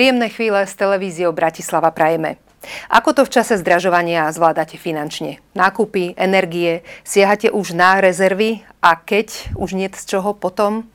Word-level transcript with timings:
Príjemné 0.00 0.32
chvíle 0.32 0.64
s 0.64 0.72
televíziou 0.80 1.28
Bratislava 1.28 1.92
prajeme. 1.92 2.40
Ako 2.88 3.12
to 3.12 3.28
v 3.28 3.36
čase 3.36 3.60
zdražovania 3.60 4.32
zvládate 4.32 4.80
finančne? 4.80 5.44
Nákupy, 5.52 6.16
energie, 6.16 6.80
siahate 7.04 7.52
už 7.52 7.76
na 7.76 8.00
rezervy 8.00 8.64
a 8.80 8.96
keď 8.96 9.52
už 9.60 9.76
nie 9.76 9.92
z 9.92 10.04
čoho 10.08 10.32
potom? 10.32 10.88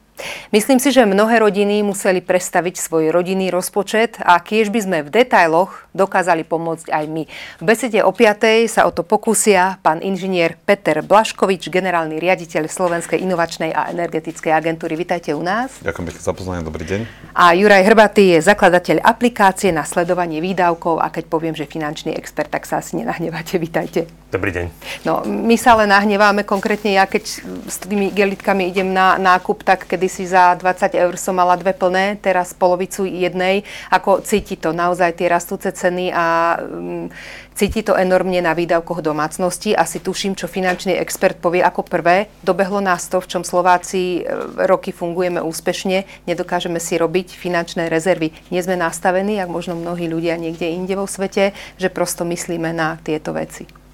Myslím 0.55 0.79
si, 0.79 0.95
že 0.95 1.03
mnohé 1.03 1.43
rodiny 1.43 1.83
museli 1.83 2.23
prestaviť 2.23 2.79
svoj 2.79 3.11
rodinný 3.11 3.51
rozpočet 3.51 4.23
a 4.23 4.39
kiež 4.39 4.71
by 4.71 4.79
sme 4.79 4.97
v 5.03 5.11
detailoch 5.11 5.83
dokázali 5.91 6.47
pomôcť 6.47 6.87
aj 6.91 7.05
my. 7.11 7.23
V 7.59 7.63
besede 7.63 7.99
o 7.99 8.11
5. 8.15 8.67
sa 8.71 8.87
o 8.87 8.91
to 8.95 9.03
pokúsia 9.03 9.75
pán 9.83 9.99
inžinier 9.99 10.55
Peter 10.63 11.03
Blaškovič, 11.03 11.67
generálny 11.67 12.19
riaditeľ 12.19 12.71
Slovenskej 12.71 13.19
inovačnej 13.23 13.75
a 13.75 13.91
energetickej 13.91 14.51
agentúry. 14.55 14.95
Vítajte 14.95 15.35
u 15.35 15.43
nás. 15.43 15.83
Ďakujem 15.83 16.05
pekne 16.07 16.21
za 16.23 16.33
pozvanie, 16.35 16.63
dobrý 16.63 16.83
deň. 16.87 16.99
A 17.35 17.51
Juraj 17.51 17.83
Hrbatý 17.83 18.39
je 18.39 18.39
zakladateľ 18.43 19.03
aplikácie 19.03 19.75
na 19.75 19.83
sledovanie 19.83 20.39
výdavkov 20.39 21.03
a 21.03 21.11
keď 21.11 21.27
poviem, 21.27 21.55
že 21.55 21.67
finančný 21.67 22.15
expert, 22.15 22.51
tak 22.51 22.63
sa 22.63 22.79
asi 22.79 22.99
nenahnevate. 22.99 23.59
Vítajte. 23.59 24.24
Dobrý 24.35 24.51
deň. 24.51 24.67
No, 25.07 25.23
my 25.23 25.55
sa 25.55 25.79
ale 25.79 25.87
nahneváme 25.87 26.43
konkrétne, 26.43 26.99
ja 26.99 27.07
keď 27.07 27.23
s 27.71 27.77
tými 27.79 28.11
gelitkami 28.11 28.67
idem 28.67 28.91
na 28.91 29.15
nákup, 29.15 29.63
tak 29.63 29.87
kedy 29.87 30.11
si 30.11 30.27
za 30.27 30.59
20 30.59 30.91
eur 30.91 31.15
som 31.15 31.39
mala 31.39 31.55
dve 31.55 31.71
plné, 31.71 32.19
teraz 32.19 32.51
polovicu 32.51 33.07
jednej. 33.07 33.63
Ako 33.87 34.19
cíti 34.27 34.59
to 34.59 34.75
naozaj 34.75 35.15
tie 35.15 35.31
rastúce 35.31 35.71
ceny 35.71 36.11
a 36.11 36.59
um, 36.59 37.07
cíti 37.55 37.79
to 37.79 37.95
enormne 37.95 38.43
na 38.43 38.51
výdavkoch 38.51 38.99
domácnosti. 38.99 39.71
Asi 39.71 40.03
tuším, 40.03 40.35
čo 40.35 40.51
finančný 40.51 40.99
expert 40.99 41.39
povie 41.39 41.63
ako 41.63 41.87
prvé. 41.87 42.27
Dobehlo 42.43 42.83
nás 42.83 43.07
to, 43.07 43.23
v 43.23 43.31
čom 43.31 43.47
Slováci 43.47 44.19
e, 44.19 44.21
roky 44.67 44.91
fungujeme 44.91 45.39
úspešne, 45.39 46.27
nedokážeme 46.27 46.83
si 46.83 46.99
robiť 46.99 47.39
finančné 47.39 47.87
rezervy. 47.87 48.35
Nie 48.51 48.59
sme 48.67 48.75
nastavení, 48.75 49.39
ako 49.39 49.51
možno 49.55 49.73
mnohí 49.79 50.11
ľudia 50.11 50.35
niekde 50.35 50.67
inde 50.75 50.99
vo 50.99 51.07
svete, 51.07 51.55
že 51.79 51.87
prosto 51.87 52.27
myslíme 52.27 52.75
na 52.75 52.99
tieto 52.99 53.31
veci. 53.31 53.84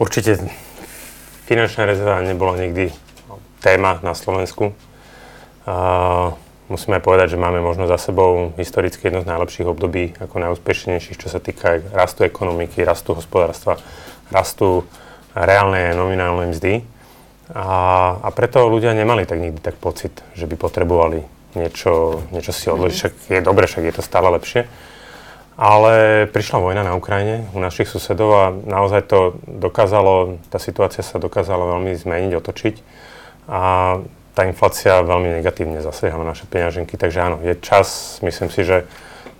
Určite 0.00 0.40
finančná 1.44 1.84
rezerva 1.84 2.24
nebola 2.24 2.56
nikdy 2.56 2.88
téma 3.60 4.00
na 4.00 4.16
Slovensku. 4.16 4.72
A 5.68 6.32
musíme 6.72 6.96
aj 6.96 7.04
povedať, 7.04 7.36
že 7.36 7.42
máme 7.42 7.60
možno 7.60 7.84
za 7.84 8.00
sebou 8.00 8.56
historicky 8.56 9.12
jedno 9.12 9.20
z 9.20 9.28
najlepších 9.28 9.68
období, 9.68 10.16
ako 10.16 10.40
najúspešnejších, 10.40 11.20
čo 11.20 11.28
sa 11.28 11.36
týka 11.36 11.84
rastu 11.92 12.24
ekonomiky, 12.24 12.80
rastu 12.80 13.12
hospodárstva, 13.12 13.76
rastu 14.32 14.88
reálnej 15.36 15.92
nominálnej 15.92 16.56
mzdy. 16.56 16.74
A, 17.52 17.68
a 18.24 18.28
preto 18.32 18.72
ľudia 18.72 18.96
nemali 18.96 19.28
tak 19.28 19.36
nikdy 19.36 19.60
tak 19.60 19.76
pocit, 19.76 20.24
že 20.32 20.48
by 20.48 20.56
potrebovali 20.56 21.28
niečo, 21.52 22.24
niečo 22.32 22.56
si 22.56 22.72
odložiť. 22.72 22.96
Však 22.96 23.14
je 23.36 23.40
dobre, 23.44 23.68
však 23.68 23.84
je 23.84 23.94
to 24.00 24.00
stále 24.00 24.32
lepšie. 24.32 24.64
Ale 25.60 26.24
prišla 26.32 26.56
vojna 26.56 26.82
na 26.88 26.96
Ukrajine 26.96 27.44
u 27.52 27.60
našich 27.60 27.84
susedov 27.84 28.30
a 28.32 28.48
naozaj 28.48 29.04
to 29.04 29.36
dokázalo, 29.44 30.40
tá 30.48 30.56
situácia 30.56 31.04
sa 31.04 31.20
dokázala 31.20 31.76
veľmi 31.76 31.92
zmeniť, 32.00 32.32
otočiť. 32.32 32.74
A 33.44 33.60
tá 34.32 34.48
inflácia 34.48 35.04
veľmi 35.04 35.36
negatívne 35.36 35.84
zasiahla 35.84 36.24
naše 36.24 36.48
peňaženky, 36.48 36.96
takže 36.96 37.20
áno, 37.20 37.36
je 37.44 37.52
čas, 37.60 38.16
myslím 38.24 38.48
si, 38.48 38.64
že 38.64 38.88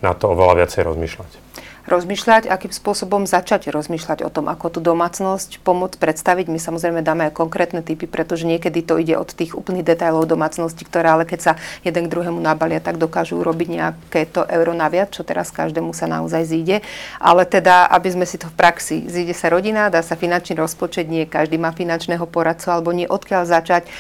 na 0.05 0.13
to 0.13 0.29
oveľa 0.37 0.61
viacej 0.61 0.85
rozmýšľať 0.93 1.50
rozmýšľať, 1.89 2.51
akým 2.51 2.73
spôsobom 2.73 3.25
začať 3.25 3.73
rozmýšľať 3.73 4.27
o 4.27 4.31
tom, 4.33 4.51
ako 4.53 4.77
tú 4.77 4.81
domácnosť 4.83 5.63
pomôcť 5.65 5.97
predstaviť. 5.97 6.47
My 6.53 6.61
samozrejme 6.61 7.01
dáme 7.01 7.31
aj 7.31 7.37
konkrétne 7.37 7.81
typy, 7.81 8.05
pretože 8.11 8.45
niekedy 8.45 8.85
to 8.85 9.01
ide 9.01 9.17
od 9.17 9.31
tých 9.33 9.57
úplných 9.57 9.87
detailov 9.87 10.29
domácnosti, 10.29 10.85
ktoré 10.85 11.13
ale 11.13 11.25
keď 11.25 11.41
sa 11.41 11.53
jeden 11.87 12.09
k 12.09 12.13
druhému 12.13 12.41
nabalia, 12.41 12.83
tak 12.83 13.01
dokážu 13.01 13.41
urobiť 13.41 13.69
nejaké 13.69 14.29
to 14.29 14.45
euro 14.49 14.77
naviac, 14.77 15.13
čo 15.15 15.25
teraz 15.25 15.49
každému 15.55 15.97
sa 15.97 16.11
naozaj 16.11 16.43
zíde. 16.45 16.77
Ale 17.17 17.45
teda, 17.49 17.89
aby 17.89 18.09
sme 18.13 18.27
si 18.29 18.37
to 18.37 18.49
v 18.49 18.57
praxi, 18.57 19.07
zíde 19.09 19.33
sa 19.33 19.49
rodina, 19.49 19.93
dá 19.93 20.05
sa 20.05 20.19
finančný 20.19 20.59
rozpočet, 20.59 21.09
nie 21.09 21.25
každý 21.25 21.57
má 21.57 21.73
finančného 21.73 22.25
poradcu, 22.29 22.73
alebo 22.73 22.93
nie 22.93 23.09
odkiaľ 23.09 23.49
začať 23.49 23.83
e, 23.87 23.91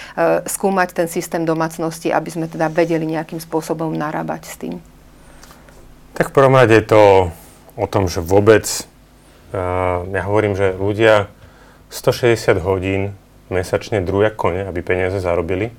skúmať 0.46 0.88
ten 0.92 1.08
systém 1.08 1.42
domácnosti, 1.44 2.12
aby 2.12 2.28
sme 2.30 2.46
teda 2.48 2.68
vedeli 2.68 3.04
nejakým 3.04 3.40
spôsobom 3.40 3.92
narábať 3.92 4.42
s 4.46 4.54
tým. 4.56 4.74
Tak 6.14 6.30
v 6.30 6.36
prvom 6.36 6.58
rade 6.58 6.76
to 6.84 7.32
o 7.80 7.86
tom, 7.88 8.12
že 8.12 8.20
vôbec, 8.20 8.68
uh, 9.56 10.04
ja 10.04 10.22
hovorím, 10.28 10.52
že 10.52 10.76
ľudia 10.76 11.32
160 11.88 12.60
hodín 12.60 13.16
mesačne 13.48 14.04
druja 14.04 14.28
kone, 14.28 14.68
aby 14.68 14.84
peniaze 14.84 15.18
zarobili, 15.18 15.72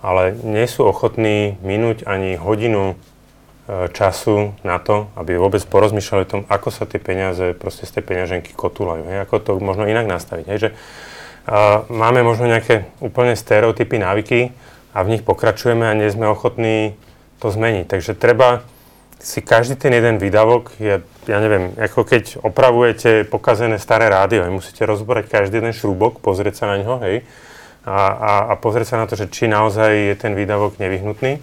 ale 0.00 0.32
nie 0.46 0.64
sú 0.64 0.86
ochotní 0.86 1.58
minúť 1.60 2.06
ani 2.06 2.38
hodinu 2.38 2.94
uh, 2.94 3.90
času 3.90 4.54
na 4.62 4.78
to, 4.78 5.10
aby 5.18 5.34
vôbec 5.36 5.60
porozmýšľali 5.66 6.22
o 6.24 6.32
tom, 6.38 6.42
ako 6.46 6.70
sa 6.70 6.86
tie 6.86 7.02
peniaze 7.02 7.52
proste 7.58 7.84
z 7.84 7.98
tej 7.98 8.04
peňaženky 8.06 8.54
kotúľajú, 8.54 9.10
hej, 9.10 9.18
ako 9.26 9.34
to 9.42 9.50
možno 9.58 9.90
inak 9.90 10.06
nastaviť. 10.06 10.46
Hej, 10.46 10.58
že 10.62 10.68
uh, 10.70 11.82
máme 11.90 12.22
možno 12.22 12.46
nejaké 12.46 12.86
úplne 13.02 13.34
stereotypy, 13.34 13.98
návyky 13.98 14.54
a 14.94 15.02
v 15.02 15.18
nich 15.18 15.22
pokračujeme 15.26 15.82
a 15.82 15.98
nie 15.98 16.08
sme 16.14 16.30
ochotní 16.30 16.94
to 17.42 17.50
zmeniť. 17.50 17.90
Takže 17.90 18.12
treba 18.14 18.62
si 19.20 19.44
každý 19.44 19.76
ten 19.76 19.92
jeden 19.92 20.16
výdavok, 20.16 20.72
ja, 20.80 21.04
ja 21.30 21.38
neviem, 21.38 21.70
ako 21.78 22.02
keď 22.02 22.42
opravujete 22.42 23.30
pokazené 23.30 23.78
staré 23.78 24.10
rádio, 24.10 24.42
musíte 24.50 24.82
rozborať 24.82 25.30
každý 25.30 25.62
jeden 25.62 25.70
šrúbok, 25.70 26.18
pozrieť 26.18 26.66
sa 26.66 26.74
na 26.74 26.82
ňo, 26.82 26.98
hej, 27.06 27.22
a, 27.86 27.98
a, 28.12 28.32
a 28.50 28.54
pozrieť 28.58 28.92
sa 28.92 29.00
na 29.00 29.06
to, 29.06 29.14
že 29.14 29.30
či 29.30 29.46
naozaj 29.46 30.12
je 30.12 30.14
ten 30.18 30.34
výdavok 30.34 30.76
nevyhnutný. 30.76 31.40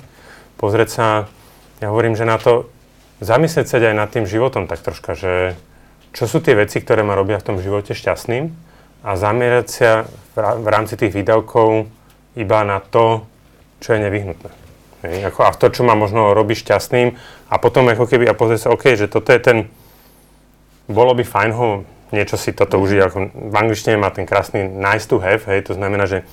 Pozrieť 0.59 0.89
sa, 0.91 1.05
ja 1.81 1.87
hovorím, 1.89 2.13
že 2.13 2.27
na 2.27 2.37
to, 2.37 2.69
zamyslieť 3.23 3.65
sa 3.65 3.81
aj 3.81 3.95
nad 3.97 4.09
tým 4.11 4.29
životom 4.29 4.69
tak 4.69 4.83
troška, 4.85 5.17
že 5.17 5.57
čo 6.13 6.29
sú 6.29 6.43
tie 6.43 6.53
veci, 6.53 6.81
ktoré 6.81 7.01
ma 7.01 7.17
robia 7.17 7.41
v 7.41 7.47
tom 7.53 7.57
živote 7.57 7.97
šťastným 7.97 8.53
a 9.01 9.11
zamierať 9.17 9.67
sa 9.69 10.05
v 10.37 10.67
rámci 10.69 10.97
tých 10.97 11.13
výdavkov 11.13 11.89
iba 12.37 12.59
na 12.61 12.77
to, 12.81 13.25
čo 13.81 13.97
je 13.97 14.03
nevyhnutné. 14.05 14.49
Hej, 15.05 15.29
ako, 15.29 15.39
a 15.45 15.53
to, 15.53 15.69
čo 15.69 15.85
ma 15.85 15.93
možno 15.93 16.33
robí 16.33 16.57
šťastným 16.57 17.13
a 17.49 17.55
potom 17.61 17.85
ako 17.89 18.09
keby 18.09 18.25
a 18.29 18.37
pozrieť 18.37 18.69
sa, 18.69 18.73
OK, 18.73 18.97
že 18.97 19.05
toto 19.05 19.29
je 19.29 19.41
ten, 19.41 19.57
bolo 20.87 21.11
by 21.13 21.23
fajn 21.23 21.51
ho 21.53 21.67
niečo 22.11 22.39
si 22.39 22.55
toto 22.55 22.79
užiť, 22.79 22.99
ako 23.03 23.17
v 23.51 23.55
angličtine 23.55 23.99
má 23.99 24.07
ten 24.15 24.23
krásny 24.23 24.63
nice 24.63 25.07
to 25.07 25.19
have, 25.19 25.43
hej, 25.43 25.67
to 25.67 25.75
znamená, 25.75 26.07
že 26.07 26.23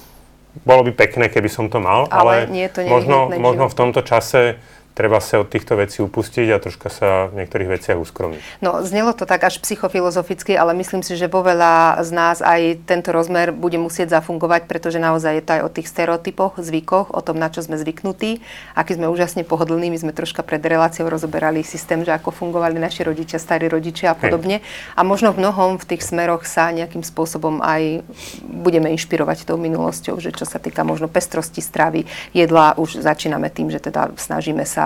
bolo 0.63 0.87
by 0.87 0.95
pekné, 0.95 1.27
keby 1.27 1.51
som 1.51 1.67
to 1.67 1.83
mal, 1.83 2.07
ale, 2.15 2.47
ale 2.47 2.55
nie 2.55 2.71
to 2.71 2.87
možno, 2.87 3.27
možno 3.35 3.67
v 3.67 3.75
tomto 3.75 4.07
čase 4.07 4.63
treba 4.95 5.19
sa 5.19 5.43
od 5.43 5.51
týchto 5.51 5.75
vecí 5.75 5.99
upustiť 6.01 6.55
a 6.55 6.63
troška 6.63 6.87
sa 6.87 7.27
v 7.29 7.43
niektorých 7.43 7.67
veciach 7.67 7.99
uskromiť. 7.99 8.63
No, 8.63 8.87
znelo 8.87 9.11
to 9.11 9.27
tak 9.27 9.43
až 9.43 9.59
psychofilozoficky, 9.59 10.55
ale 10.55 10.71
myslím 10.79 11.03
si, 11.03 11.19
že 11.19 11.27
vo 11.27 11.43
veľa 11.43 11.99
z 12.07 12.11
nás 12.15 12.39
aj 12.39 12.87
tento 12.87 13.11
rozmer 13.11 13.51
bude 13.51 13.75
musieť 13.75 14.15
zafungovať, 14.15 14.71
pretože 14.71 15.03
naozaj 15.03 15.43
je 15.43 15.45
to 15.45 15.53
aj 15.59 15.63
o 15.67 15.73
tých 15.75 15.91
stereotypoch, 15.91 16.63
zvykoch, 16.63 17.11
o 17.11 17.21
tom, 17.21 17.43
na 17.43 17.51
čo 17.51 17.67
sme 17.67 17.75
zvyknutí, 17.75 18.39
aký 18.79 18.95
sme 18.95 19.11
úžasne 19.11 19.43
pohodlní. 19.43 19.91
My 19.91 19.99
sme 19.99 20.13
troška 20.15 20.47
pred 20.47 20.63
reláciou 20.63 21.11
rozoberali 21.11 21.67
systém, 21.67 22.07
že 22.07 22.15
ako 22.15 22.31
fungovali 22.31 22.79
naši 22.79 23.03
rodičia, 23.03 23.43
starí 23.43 23.67
rodičia 23.67 24.15
a 24.15 24.17
podobne. 24.17 24.63
Hej. 24.63 24.95
A 24.95 25.03
možno 25.03 25.35
v 25.35 25.43
mnohom 25.43 25.83
v 25.83 25.85
tých 25.91 26.07
smeroch 26.07 26.47
sa 26.47 26.71
nejakým 26.71 27.03
spôsobom 27.03 27.59
aj 27.59 28.07
budeme 28.47 28.95
inšpirovať 28.95 29.43
tou 29.43 29.59
minulosťou, 29.59 30.23
že 30.23 30.31
čo 30.31 30.47
sa 30.47 30.63
týka 30.63 30.87
možno 30.87 31.11
pestrosti 31.11 31.59
stravy, 31.59 32.07
jedla, 32.31 32.79
už 32.79 33.03
začíname 33.03 33.51
tým, 33.51 33.75
že 33.75 33.83
teda 33.83 34.15
snažíme 34.15 34.63
sa 34.63 34.84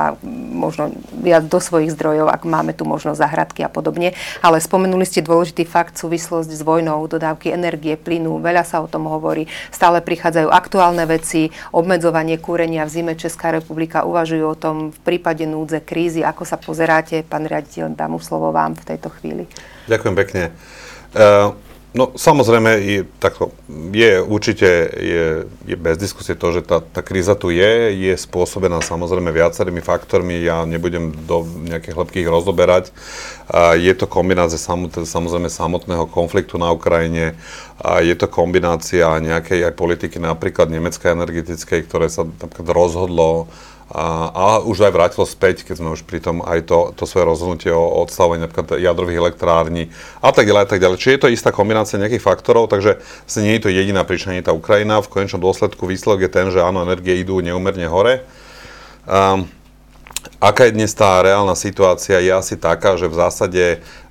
možno 0.53 0.95
viac 1.15 1.47
do 1.47 1.59
svojich 1.59 1.95
zdrojov, 1.95 2.31
ak 2.31 2.43
máme 2.47 2.73
tu 2.75 2.87
možnosť 2.89 3.19
zahradky 3.19 3.61
a 3.67 3.71
podobne. 3.71 4.15
Ale 4.43 4.63
spomenuli 4.63 5.05
ste 5.05 5.25
dôležitý 5.25 5.65
fakt, 5.69 5.99
súvislosť 5.99 6.51
s 6.51 6.63
vojnou, 6.63 7.05
dodávky 7.06 7.55
energie, 7.55 7.95
plynu, 7.99 8.43
veľa 8.43 8.65
sa 8.65 8.83
o 8.83 8.89
tom 8.91 9.06
hovorí. 9.11 9.47
Stále 9.71 10.03
prichádzajú 10.03 10.49
aktuálne 10.49 11.05
veci, 11.05 11.50
obmedzovanie 11.75 12.39
kúrenia 12.39 12.87
v 12.87 12.95
zime 12.95 13.15
Česká 13.19 13.53
republika 13.55 14.06
uvažujú 14.09 14.45
o 14.45 14.56
tom 14.56 14.77
v 14.91 14.99
prípade 15.05 15.45
núdze, 15.45 15.85
krízy. 15.85 16.25
Ako 16.25 16.43
sa 16.49 16.56
pozeráte, 16.56 17.23
pán 17.27 17.44
riaditeľ, 17.44 17.94
dám 17.94 18.17
slovo 18.19 18.51
vám 18.51 18.75
v 18.75 18.85
tejto 18.94 19.12
chvíli. 19.21 19.47
Ďakujem 19.87 20.15
pekne. 20.17 20.43
Uh, 21.17 21.56
No 21.96 22.12
samozrejme, 22.12 22.70
je, 22.85 23.00
takto, 23.17 23.49
je 23.96 24.20
určite 24.20 24.69
je, 24.93 25.49
je 25.64 25.76
bez 25.76 25.96
diskusie 25.96 26.37
to, 26.37 26.52
že 26.52 26.61
tá, 26.61 26.85
tá 26.85 27.00
kríza 27.00 27.32
tu 27.32 27.49
je, 27.49 27.96
je 27.96 28.12
spôsobená 28.12 28.85
samozrejme 28.85 29.32
viacerými 29.32 29.81
faktormi, 29.81 30.37
ja 30.44 30.69
nebudem 30.69 31.17
do 31.25 31.49
nejakých 31.49 31.96
hĺbkých 31.96 32.29
rozoberať. 32.29 32.93
A 33.49 33.73
je 33.73 33.88
to 33.96 34.05
kombinácia 34.05 34.61
samozrejme 34.61 35.49
samotného 35.49 36.05
konfliktu 36.12 36.61
na 36.61 36.69
Ukrajine, 36.69 37.40
a 37.81 38.05
je 38.05 38.12
to 38.20 38.29
kombinácia 38.29 39.08
nejakej 39.23 39.73
aj 39.73 39.75
politiky 39.79 40.20
napríklad 40.20 40.69
nemeckej 40.69 41.17
energetickej, 41.17 41.88
ktoré 41.88 42.12
sa 42.12 42.29
napríklad 42.29 42.69
rozhodlo 42.69 43.49
a, 43.88 44.29
a 44.29 44.44
už 44.61 44.85
aj 44.85 44.93
vrátilo 44.93 45.25
späť, 45.25 45.64
keď 45.64 45.81
sme 45.81 45.88
už 45.96 46.05
pri 46.05 46.20
tom 46.20 46.44
aj 46.44 46.69
to, 46.69 46.93
to 46.93 47.08
svoje 47.08 47.25
rozhodnutie 47.25 47.73
o 47.73 48.05
odstavovaní 48.05 48.44
napríklad 48.44 48.76
jadrových 48.76 49.20
elektrární 49.20 49.88
a 50.20 50.29
tak 50.29 50.44
ďalej 50.44 50.62
a 50.64 50.69
tak 50.69 50.81
ďalej. 50.85 50.96
Čiže 51.00 51.14
je 51.17 51.23
to 51.25 51.32
istá 51.32 51.49
kombinácia 51.50 51.96
nejakých 51.96 52.20
faktorov, 52.20 52.69
takže 52.69 53.00
nie 53.40 53.56
je 53.56 53.64
to 53.64 53.73
jediná 53.73 54.05
príčina, 54.05 54.37
nie 54.37 54.44
tá 54.44 54.52
Ukrajina. 54.52 55.00
V 55.00 55.08
konečnom 55.08 55.40
dôsledku 55.40 55.88
výsledok 55.88 56.29
je 56.29 56.31
ten, 56.31 56.46
že 56.52 56.61
áno, 56.61 56.85
energie 56.85 57.17
idú 57.17 57.40
neumerne 57.40 57.88
hore. 57.88 58.29
Um, 59.08 59.49
Aká 60.38 60.70
je 60.70 60.76
dnes 60.76 60.94
tá 60.94 61.19
reálna 61.19 61.58
situácia? 61.58 62.23
Je 62.23 62.31
asi 62.31 62.55
taká, 62.55 62.94
že 62.94 63.11
v 63.11 63.19
zásade 63.19 63.64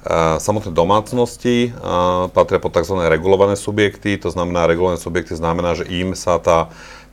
uh, 0.04 0.36
samotné 0.42 0.76
domácnosti 0.76 1.72
uh, 1.72 2.28
patria 2.32 2.60
pod 2.60 2.76
tzv. 2.76 3.00
regulované 3.00 3.56
subjekty. 3.56 4.20
To 4.20 4.28
znamená, 4.28 4.68
regulované 4.68 5.00
subjekty 5.00 5.40
znamená, 5.40 5.78
že 5.78 5.88
im 5.88 6.18
sa 6.20 6.36
tá, 6.36 6.68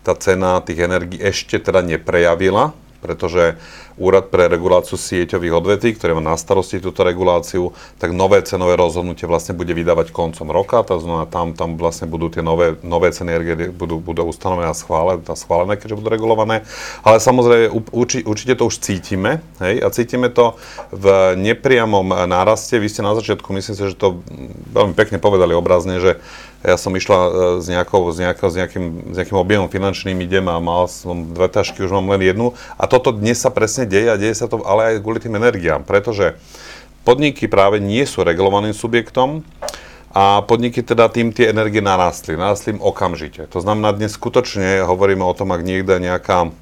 tá 0.04 0.12
cena 0.20 0.60
tých 0.60 0.84
energií 0.84 1.18
ešte 1.18 1.56
teda 1.56 1.80
neprejavila, 1.80 2.76
pretože 3.00 3.56
Úrad 3.94 4.26
pre 4.26 4.50
reguláciu 4.50 4.98
sieťových 4.98 5.54
odvetví, 5.54 5.94
ktorý 5.94 6.18
má 6.18 6.34
na 6.34 6.36
starosti 6.38 6.82
túto 6.82 7.06
reguláciu, 7.06 7.70
tak 8.02 8.10
nové 8.10 8.42
cenové 8.42 8.74
rozhodnutie 8.74 9.30
vlastne 9.30 9.54
bude 9.54 9.70
vydávať 9.70 10.10
koncom 10.10 10.50
roka, 10.50 10.82
to 10.82 10.98
znamená, 10.98 11.30
tam, 11.30 11.54
tam 11.54 11.78
vlastne 11.78 12.10
budú 12.10 12.26
tie 12.26 12.42
nové, 12.42 12.74
nové 12.82 13.14
ceny 13.14 13.30
energie 13.30 13.54
budú, 13.70 14.02
budú 14.02 14.26
ustanovené 14.26 14.70
a 14.70 14.74
schválené, 14.74 15.22
schválené, 15.22 15.78
keďže 15.78 15.98
budú 15.98 16.08
regulované. 16.10 16.66
Ale 17.06 17.22
samozrejme, 17.22 17.70
urči, 17.94 18.26
určite 18.26 18.58
to 18.58 18.66
už 18.66 18.82
cítime, 18.82 19.38
hej, 19.62 19.78
a 19.78 19.88
cítime 19.94 20.26
to 20.26 20.58
v 20.90 21.38
nepriamom 21.38 22.26
náraste. 22.26 22.74
Vy 22.82 22.90
ste 22.90 23.06
na 23.06 23.14
začiatku, 23.14 23.46
myslím 23.54 23.74
si, 23.78 23.82
že 23.90 23.94
to 23.94 24.22
veľmi 24.74 24.98
pekne 24.98 25.22
povedali 25.22 25.54
obrazne, 25.54 26.02
že 26.02 26.18
ja 26.64 26.80
som 26.80 26.96
išla 26.96 27.18
e, 27.20 27.30
s, 27.60 27.68
nejakou, 27.68 28.08
s, 28.08 28.16
nejakou, 28.16 28.48
s, 28.48 28.56
nejakým, 28.56 29.12
s 29.12 29.16
nejakým 29.20 29.36
objemom 29.36 29.68
finančným, 29.68 30.16
idem 30.24 30.48
a 30.48 30.56
mal 30.56 30.88
som 30.88 31.28
dve 31.28 31.52
tašky, 31.52 31.84
už 31.84 31.92
mám 31.92 32.16
len 32.16 32.24
jednu. 32.24 32.56
A 32.80 32.88
toto 32.88 33.12
dnes 33.12 33.36
sa 33.36 33.52
presne 33.52 33.83
deje 33.86 34.08
a 34.10 34.20
deje 34.20 34.34
sa 34.34 34.46
to 34.50 34.60
ale 34.64 34.96
aj 34.96 35.02
kvôli 35.04 35.20
tým 35.20 35.36
energiám, 35.36 35.84
pretože 35.84 36.36
podniky 37.04 37.46
práve 37.46 37.78
nie 37.78 38.02
sú 38.08 38.24
regulovaným 38.24 38.72
subjektom 38.72 39.44
a 40.14 40.46
podniky 40.46 40.80
teda 40.80 41.10
tým 41.10 41.34
tie 41.34 41.50
energie 41.50 41.82
narastli, 41.82 42.38
narastli 42.38 42.78
im 42.78 42.80
okamžite. 42.80 43.50
To 43.50 43.58
znamená, 43.58 43.92
dnes 43.92 44.14
skutočne 44.14 44.86
hovoríme 44.86 45.26
o 45.26 45.36
tom, 45.36 45.50
ak 45.50 45.66
niekde 45.66 45.98
nejaká 45.98 46.54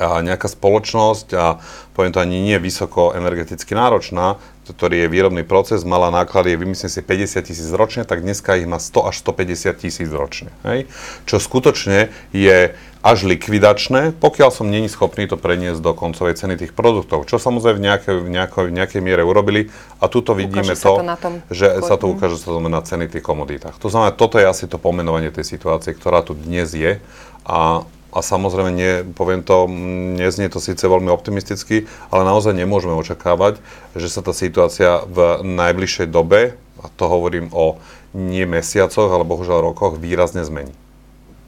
nejaká 0.00 0.48
spoločnosť 0.48 1.28
a 1.36 1.60
poviem 1.92 2.12
to 2.16 2.24
ani 2.24 2.40
nie 2.40 2.56
vysoko 2.56 3.12
energeticky 3.12 3.76
náročná, 3.76 4.40
ktorý 4.70 5.06
je 5.06 5.12
výrobný 5.12 5.42
proces, 5.42 5.82
mala 5.82 6.14
náklady, 6.14 6.54
vymyslím 6.54 6.90
si 6.90 7.02
50 7.02 7.42
tisíc 7.42 7.70
ročne, 7.74 8.06
tak 8.06 8.22
dneska 8.22 8.54
ich 8.54 8.70
má 8.70 8.78
100 8.78 9.10
až 9.10 9.14
150 9.26 9.82
tisíc 9.82 10.10
ročne. 10.10 10.54
Hej? 10.62 10.86
Čo 11.26 11.42
skutočne 11.42 12.14
je 12.30 12.70
až 13.00 13.24
likvidačné, 13.24 14.12
pokiaľ 14.20 14.50
som 14.52 14.68
není 14.68 14.84
schopný 14.84 15.24
to 15.24 15.40
preniesť 15.40 15.80
do 15.80 15.96
koncovej 15.96 16.36
ceny 16.36 16.60
tých 16.60 16.76
produktov. 16.76 17.24
Čo 17.24 17.40
samozrejme 17.40 17.80
v 17.80 17.84
nejakej, 17.88 18.14
v 18.20 18.28
nejakej, 18.28 18.64
v 18.68 18.72
nejakej 18.76 19.00
miere 19.00 19.22
urobili 19.24 19.72
a 19.98 20.04
tuto 20.12 20.36
vidíme 20.36 20.76
ukáže 20.76 20.84
to, 20.84 20.92
to 21.00 21.16
tom, 21.16 21.34
že 21.48 21.66
sa 21.80 21.96
to 21.96 22.06
ukáže 22.12 22.36
sa 22.36 22.52
to 22.52 22.60
na 22.60 22.82
ceny 22.84 23.08
tých 23.08 23.24
komodítach. 23.24 23.80
To 23.80 23.88
znamená, 23.88 24.12
toto 24.12 24.36
je 24.36 24.44
asi 24.44 24.68
to 24.68 24.76
pomenovanie 24.76 25.32
tej 25.32 25.48
situácie, 25.48 25.96
ktorá 25.96 26.20
tu 26.20 26.36
dnes 26.36 26.68
je 26.76 27.00
a 27.48 27.88
a 28.10 28.18
samozrejme, 28.20 28.70
nie, 28.74 28.92
poviem 29.14 29.46
to, 29.46 29.70
neznie 30.18 30.50
to 30.50 30.58
síce 30.58 30.82
veľmi 30.82 31.10
optimisticky, 31.10 31.86
ale 32.10 32.26
naozaj 32.26 32.58
nemôžeme 32.58 32.94
očakávať, 32.98 33.62
že 33.94 34.10
sa 34.10 34.20
tá 34.20 34.34
situácia 34.34 35.06
v 35.06 35.46
najbližšej 35.46 36.10
dobe, 36.10 36.58
a 36.80 36.86
to 36.98 37.04
hovorím 37.06 37.52
o 37.54 37.78
nie 38.10 38.42
mesiacoch, 38.46 39.10
ale 39.10 39.22
bohužiaľ 39.22 39.70
rokoch, 39.70 40.00
výrazne 40.02 40.42
zmení. 40.42 40.74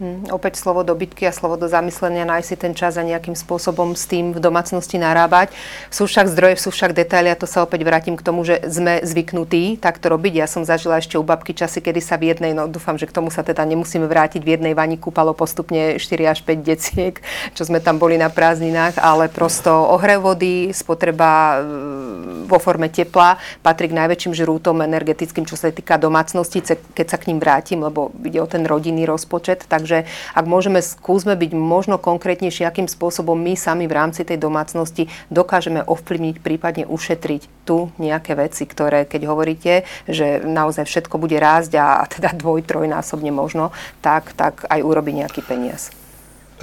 Hmm, 0.02 0.26
opäť 0.34 0.58
slovo 0.58 0.82
do 0.82 0.98
bitky 0.98 1.30
a 1.30 1.32
slovo 1.32 1.54
do 1.54 1.70
zamyslenia, 1.70 2.26
nájsť 2.26 2.48
si 2.50 2.56
ten 2.58 2.74
čas 2.74 2.98
a 2.98 3.06
nejakým 3.06 3.38
spôsobom 3.38 3.94
s 3.94 4.10
tým 4.10 4.34
v 4.34 4.42
domácnosti 4.42 4.98
narábať. 4.98 5.54
Sú 5.94 6.10
však 6.10 6.26
zdroje, 6.26 6.58
sú 6.58 6.74
však 6.74 6.90
detaily 6.90 7.30
a 7.30 7.38
to 7.38 7.46
sa 7.46 7.62
opäť 7.62 7.86
vrátim 7.86 8.18
k 8.18 8.26
tomu, 8.26 8.42
že 8.42 8.66
sme 8.66 8.98
zvyknutí 9.06 9.78
takto 9.78 10.10
robiť. 10.10 10.42
Ja 10.42 10.50
som 10.50 10.66
zažila 10.66 10.98
ešte 10.98 11.14
u 11.14 11.22
babky 11.22 11.54
časy, 11.54 11.78
kedy 11.78 12.02
sa 12.02 12.18
v 12.18 12.34
jednej, 12.34 12.50
no 12.50 12.66
dúfam, 12.66 12.98
že 12.98 13.06
k 13.06 13.14
tomu 13.14 13.30
sa 13.30 13.46
teda 13.46 13.62
nemusíme 13.62 14.02
vrátiť, 14.10 14.42
v 14.42 14.58
jednej 14.58 14.74
vani 14.74 14.98
kúpalo 14.98 15.38
postupne 15.38 16.02
4 16.02 16.02
až 16.26 16.42
5 16.42 16.66
deciek, 16.66 17.22
čo 17.54 17.62
sme 17.62 17.78
tam 17.78 18.02
boli 18.02 18.18
na 18.18 18.26
prázdninách, 18.26 18.98
ale 18.98 19.30
prosto 19.30 19.70
ohrev 19.70 20.18
vody, 20.18 20.74
spotreba 20.74 21.62
e, 21.62 22.46
vo 22.50 22.58
forme 22.58 22.90
tepla 22.90 23.38
patrí 23.62 23.86
k 23.86 23.94
najväčším 24.02 24.34
žrútom 24.34 24.82
energetickým, 24.82 25.46
čo 25.46 25.54
sa 25.54 25.70
týka 25.70 25.94
domácnosti, 25.94 26.58
keď 26.90 27.06
sa 27.06 27.22
k 27.22 27.30
ním 27.30 27.38
vrátim, 27.38 27.78
lebo 27.78 28.10
ide 28.26 28.42
o 28.42 28.50
ten 28.50 28.66
rodinný 28.66 29.06
rozpočet. 29.06 29.70
Takže 29.70 29.91
Takže 29.92 30.08
ak 30.32 30.46
môžeme, 30.48 30.80
skúsme 30.80 31.36
byť 31.36 31.52
možno 31.52 32.00
konkrétnejšie, 32.00 32.64
akým 32.64 32.88
spôsobom 32.88 33.36
my 33.36 33.52
sami 33.60 33.84
v 33.84 33.92
rámci 33.92 34.24
tej 34.24 34.40
domácnosti 34.40 35.12
dokážeme 35.28 35.84
ovplyvniť, 35.84 36.40
prípadne 36.40 36.88
ušetriť 36.88 37.68
tu 37.68 37.92
nejaké 38.00 38.32
veci, 38.32 38.64
ktoré, 38.64 39.04
keď 39.04 39.22
hovoríte, 39.28 39.84
že 40.08 40.40
naozaj 40.40 40.88
všetko 40.88 41.20
bude 41.20 41.36
rásť 41.36 41.76
a, 41.76 42.08
teda 42.08 42.32
dvoj, 42.32 42.64
trojnásobne 42.64 43.28
možno, 43.28 43.68
tak, 44.00 44.32
tak 44.32 44.64
aj 44.72 44.80
urobi 44.80 45.12
nejaký 45.12 45.44
peniaz. 45.44 45.92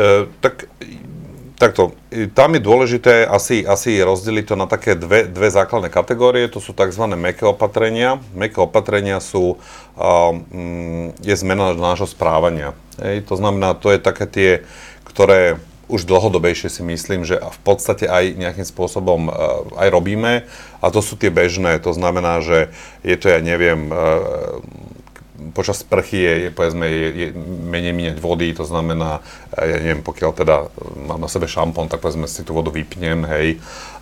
E, 0.01 0.25
tak 0.41 0.65
Takto, 1.59 1.91
tam 2.39 2.55
je 2.55 2.63
dôležité 2.63 3.27
asi, 3.27 3.67
asi 3.67 3.99
rozdeliť 3.99 4.45
to 4.47 4.55
na 4.55 4.63
také 4.63 4.95
dve, 4.95 5.27
dve 5.27 5.51
základné 5.51 5.91
kategórie, 5.91 6.47
to 6.47 6.63
sú 6.63 6.71
tzv. 6.71 7.03
meké 7.19 7.43
opatrenia. 7.43 8.23
Meké 8.31 8.63
opatrenia 8.63 9.19
sú, 9.19 9.59
um, 9.99 11.11
je 11.19 11.35
zmena 11.35 11.75
nášho 11.75 12.07
správania. 12.07 12.71
Hej, 12.95 13.27
to 13.27 13.35
znamená, 13.35 13.75
to 13.75 13.91
je 13.91 13.99
také 13.99 14.23
tie, 14.23 14.51
ktoré 15.03 15.59
už 15.91 16.07
dlhodobejšie 16.07 16.71
si 16.71 16.79
myslím, 16.79 17.27
že 17.27 17.35
v 17.35 17.59
podstate 17.67 18.07
aj 18.07 18.39
nejakým 18.39 18.63
spôsobom 18.63 19.27
uh, 19.27 19.83
aj 19.83 19.91
robíme 19.91 20.47
a 20.79 20.85
to 20.95 21.03
sú 21.03 21.19
tie 21.19 21.27
bežné, 21.27 21.75
to 21.83 21.91
znamená, 21.91 22.39
že 22.39 22.71
je 23.03 23.19
to, 23.19 23.35
ja 23.35 23.43
neviem, 23.43 23.91
uh, 23.91 24.63
počas 25.55 25.81
sprchy 25.81 26.19
je, 26.19 26.33
je 26.45 26.49
povedzme, 26.51 26.85
je, 26.85 27.07
je 27.15 27.27
menej 27.67 27.93
míňať 27.95 28.17
vody, 28.19 28.51
to 28.51 28.67
znamená, 28.67 29.23
ja 29.55 29.77
neviem, 29.79 30.03
pokiaľ 30.03 30.31
teda 30.35 30.55
mám 31.07 31.21
na 31.23 31.29
sebe 31.31 31.47
šampón, 31.47 31.87
tak 31.87 32.03
povedzme 32.03 32.27
si 32.27 32.43
tú 32.43 32.53
vodu 32.55 32.69
vypnem, 32.69 33.23
hej. 33.27 33.57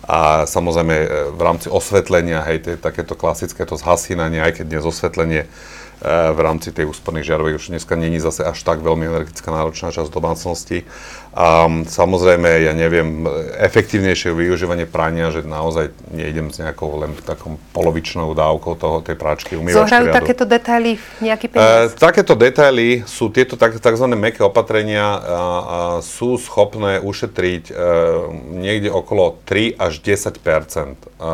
A 0.08 0.48
samozrejme 0.48 0.96
v 1.36 1.40
rámci 1.40 1.68
osvetlenia, 1.68 2.42
hej, 2.48 2.64
to 2.64 2.68
takéto 2.80 3.14
klasické 3.14 3.62
to 3.68 3.76
zhasínanie, 3.76 4.40
aj 4.40 4.60
keď 4.60 4.64
dnes 4.66 4.84
osvetlenie 4.84 5.44
E, 5.44 5.50
v 6.06 6.38
rámci 6.38 6.70
tej 6.70 6.86
úsporných 6.86 7.26
žiarovej 7.26 7.58
už 7.58 7.64
dneska 7.74 7.98
není 7.98 8.22
zase 8.22 8.46
až 8.46 8.62
tak 8.62 8.84
veľmi 8.84 9.10
energetická 9.10 9.50
náročná 9.50 9.90
časť 9.90 10.10
domácnosti. 10.14 10.86
A 11.38 11.70
samozrejme, 11.86 12.50
ja 12.66 12.74
neviem, 12.74 13.22
efektívnejšie 13.62 14.34
využívanie 14.34 14.90
prania, 14.90 15.30
že 15.30 15.46
naozaj 15.46 15.94
nejdem 16.10 16.50
s 16.50 16.58
nejakou 16.58 16.98
len 16.98 17.14
takou 17.22 17.62
polovičnou 17.70 18.34
dávkou 18.34 18.74
toho, 18.74 18.96
tej 19.06 19.14
práčky 19.14 19.54
umývačky. 19.54 19.86
Zohrajú 19.86 20.06
riadu. 20.10 20.18
takéto 20.18 20.44
detaily 20.44 20.92
nejaký 21.22 21.46
peniaz? 21.54 21.94
E, 21.94 22.00
takéto 22.00 22.34
detaily 22.34 23.06
sú 23.06 23.30
tieto 23.30 23.54
tak, 23.54 23.78
tzv. 23.78 24.06
meké 24.18 24.42
opatrenia 24.42 25.06
a, 25.06 25.20
a 25.22 25.78
sú 26.02 26.42
schopné 26.42 26.98
ušetriť 26.98 27.70
e, 27.70 27.72
niekde 28.58 28.90
okolo 28.90 29.38
3 29.46 29.78
až 29.78 30.02
10 30.02 30.42
a, 30.42 30.58
a, 30.58 30.58
a, 30.58 31.32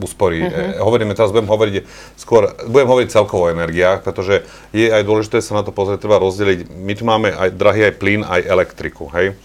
úspory. 0.00 0.40
Uh-huh. 0.40 0.56
E, 0.56 0.80
hovoríme 0.80 1.12
teraz, 1.12 1.36
budem 1.36 1.52
hovoriť 1.52 1.74
skôr, 2.16 2.48
budem 2.64 2.88
hovoriť 2.88 3.08
celkom 3.12 3.29
celkovo 3.30 3.54
energiách, 3.54 4.02
pretože 4.02 4.42
je 4.74 4.90
aj 4.90 5.06
dôležité 5.06 5.38
sa 5.38 5.54
na 5.54 5.62
to 5.62 5.70
pozrieť, 5.70 6.02
treba 6.02 6.18
rozdeliť. 6.18 6.66
My 6.74 6.98
tu 6.98 7.06
máme 7.06 7.30
aj 7.30 7.54
drahý 7.54 7.86
aj 7.86 7.94
plyn, 8.02 8.26
aj 8.26 8.42
elektriku, 8.42 9.06
hej. 9.14 9.38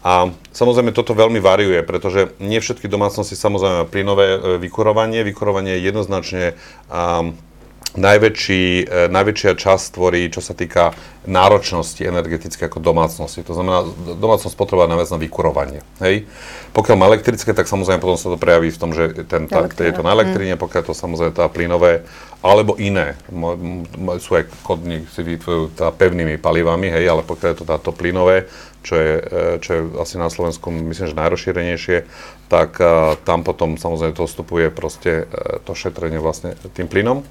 A 0.00 0.30
samozrejme 0.54 0.94
toto 0.94 1.12
veľmi 1.12 1.42
variuje, 1.42 1.82
pretože 1.82 2.30
nie 2.38 2.62
všetky 2.62 2.86
domácnosti 2.86 3.36
samozrejme 3.36 3.90
plynové 3.90 4.26
e, 4.32 4.38
vykurovanie. 4.56 5.26
Vykurovanie 5.26 5.76
je 5.76 5.92
jednoznačne 5.92 6.44
um, 6.88 7.36
najväčší, 7.98 8.62
e, 8.86 9.10
najväčšia 9.10 9.58
časť 9.58 9.98
tvorí, 9.98 10.30
čo 10.30 10.38
sa 10.38 10.54
týka 10.54 10.94
náročnosti 11.26 12.00
energetické 12.00 12.70
ako 12.70 12.80
domácnosti. 12.80 13.42
To 13.44 13.52
znamená, 13.52 13.84
domácnosť 14.16 14.56
potrebuje 14.56 14.88
najviac 14.88 15.10
na 15.10 15.20
vykurovanie. 15.20 15.80
Hej? 16.00 16.24
Pokiaľ 16.72 16.96
má 16.96 17.10
elektrické, 17.10 17.50
tak 17.52 17.66
samozrejme 17.66 18.00
potom 18.00 18.16
sa 18.16 18.30
to 18.30 18.38
prejaví 18.38 18.70
v 18.70 18.80
tom, 18.80 18.94
že 18.94 19.26
ten, 19.26 19.50
tá, 19.50 19.66
je 19.66 19.92
to 19.92 20.06
na 20.06 20.14
elektrine, 20.14 20.54
mm. 20.54 20.62
pokiaľ 20.62 20.82
to 20.86 20.94
samozrejme 20.94 21.34
tá 21.34 21.50
plynové, 21.50 22.06
alebo 22.40 22.78
iné. 22.80 23.20
Sú 24.22 24.38
aj 24.38 24.48
kodní, 24.64 25.04
si 25.12 25.20
vytvorujú 25.20 25.76
tá 25.76 25.92
pevnými 25.92 26.40
palivami, 26.40 26.88
hej, 26.88 27.04
ale 27.10 27.20
pokiaľ 27.26 27.48
je 27.52 27.58
to 27.58 27.68
táto 27.68 27.90
plynové, 27.92 28.48
čo 28.80 28.96
je, 28.96 29.14
e, 29.20 29.42
čo 29.60 29.70
je 29.76 29.80
asi 30.00 30.16
na 30.16 30.32
Slovensku, 30.32 30.72
myslím, 30.72 31.10
že 31.10 31.20
najrozšírenejšie, 31.20 31.98
tak 32.50 32.82
uh, 32.82 33.14
tam 33.22 33.46
potom 33.46 33.78
samozrejme 33.78 34.10
to 34.10 34.26
vstupuje 34.26 34.74
proste 34.74 35.30
to 35.62 35.70
šetrenie 35.70 36.18
vlastne 36.18 36.58
tým 36.74 36.90
plynom. 36.90 37.22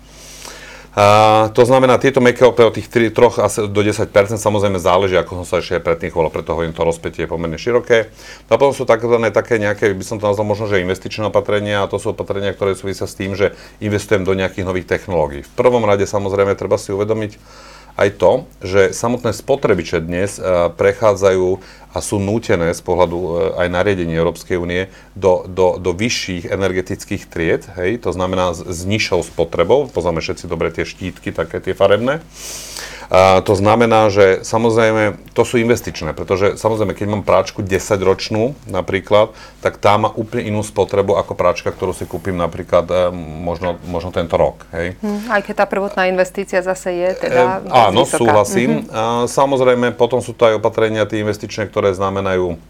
A, 0.98 1.54
to 1.54 1.62
znamená, 1.70 2.02
tieto 2.02 2.18
meké 2.18 2.42
OP 2.42 2.58
od 2.66 2.74
tých 2.74 2.90
3, 2.90 3.14
3 3.14 3.46
asi 3.46 3.60
do 3.70 3.82
10% 3.86 4.10
samozrejme 4.42 4.82
záleží, 4.82 5.14
ako 5.14 5.42
som 5.42 5.46
sa 5.46 5.56
ešte 5.62 5.78
predtým 5.78 6.10
chvolil, 6.10 6.34
preto 6.34 6.58
hovorím, 6.58 6.74
to 6.74 6.82
rozpätie 6.82 7.26
je 7.26 7.30
pomerne 7.30 7.62
široké. 7.62 8.10
No 8.50 8.58
a 8.58 8.60
potom 8.60 8.74
sú 8.74 8.90
takzvané 8.90 9.30
také 9.30 9.62
nejaké, 9.62 9.94
by 9.94 10.02
som 10.02 10.18
to 10.18 10.26
nazval 10.26 10.50
možno, 10.50 10.66
že 10.66 10.82
investičné 10.82 11.30
opatrenia 11.30 11.86
a 11.86 11.90
to 11.92 12.02
sú 12.02 12.18
opatrenia, 12.18 12.58
ktoré 12.58 12.74
súvisia 12.74 13.06
s 13.06 13.14
tým, 13.14 13.38
že 13.38 13.54
investujem 13.78 14.26
do 14.26 14.34
nejakých 14.34 14.66
nových 14.66 14.90
technológií. 14.90 15.46
V 15.46 15.54
prvom 15.54 15.86
rade 15.86 16.10
samozrejme 16.10 16.58
treba 16.58 16.82
si 16.82 16.90
uvedomiť, 16.90 17.38
aj 18.00 18.10
to, 18.16 18.32
že 18.64 18.96
samotné 18.96 19.36
spotrebiče 19.36 20.00
dnes 20.00 20.40
uh, 20.40 20.72
prechádzajú 20.72 21.60
a 21.92 21.98
sú 22.00 22.16
nútené 22.24 22.72
z 22.72 22.80
pohľadu 22.80 23.18
uh, 23.20 23.30
aj 23.60 23.68
nariadení 23.68 24.16
Európskej 24.16 24.56
únie 24.56 24.88
do, 25.20 25.44
do, 25.44 25.76
do 25.76 25.92
vyšších 25.92 26.48
energetických 26.48 27.28
tried, 27.28 27.68
hej, 27.76 28.00
to 28.00 28.16
znamená 28.16 28.56
s, 28.56 28.64
s 28.64 28.88
nižšou 28.88 29.28
spotrebou, 29.28 29.92
poznáme 29.92 30.24
všetci 30.24 30.48
dobre 30.48 30.72
tie 30.72 30.88
štítky, 30.88 31.36
také 31.36 31.60
tie 31.60 31.76
farebné. 31.76 32.24
A 33.10 33.42
to 33.42 33.58
znamená, 33.58 34.14
že 34.14 34.46
samozrejme 34.46 35.18
to 35.34 35.42
sú 35.42 35.58
investičné, 35.58 36.14
pretože 36.14 36.62
samozrejme, 36.62 36.94
keď 36.94 37.08
mám 37.10 37.24
práčku 37.26 37.66
10-ročnú 37.66 38.54
napríklad, 38.70 39.34
tak 39.66 39.82
tá 39.82 39.98
má 39.98 40.14
úplne 40.14 40.54
inú 40.54 40.62
spotrebu 40.62 41.18
ako 41.18 41.34
práčka, 41.34 41.74
ktorú 41.74 41.98
si 41.98 42.06
kúpim 42.06 42.38
napríklad 42.38 42.86
e, 42.86 43.10
možno, 43.18 43.82
možno 43.90 44.14
tento 44.14 44.38
rok. 44.38 44.70
Hej. 44.70 44.94
Hm, 45.02 45.26
aj 45.26 45.42
keď 45.42 45.56
tá 45.58 45.66
prvotná 45.66 46.06
investícia 46.06 46.62
zase 46.62 46.94
je 47.02 47.10
teda 47.18 47.66
e, 47.66 47.90
Áno, 47.90 48.06
vysoká. 48.06 48.22
súhlasím. 48.22 48.86
Mm-hmm. 48.86 48.94
A, 48.94 49.02
samozrejme, 49.26 49.88
potom 49.98 50.22
sú 50.22 50.38
to 50.38 50.46
aj 50.46 50.62
opatrenia 50.62 51.10
tie 51.10 51.26
investičné, 51.26 51.66
ktoré 51.66 51.98
znamenajú 51.98 52.62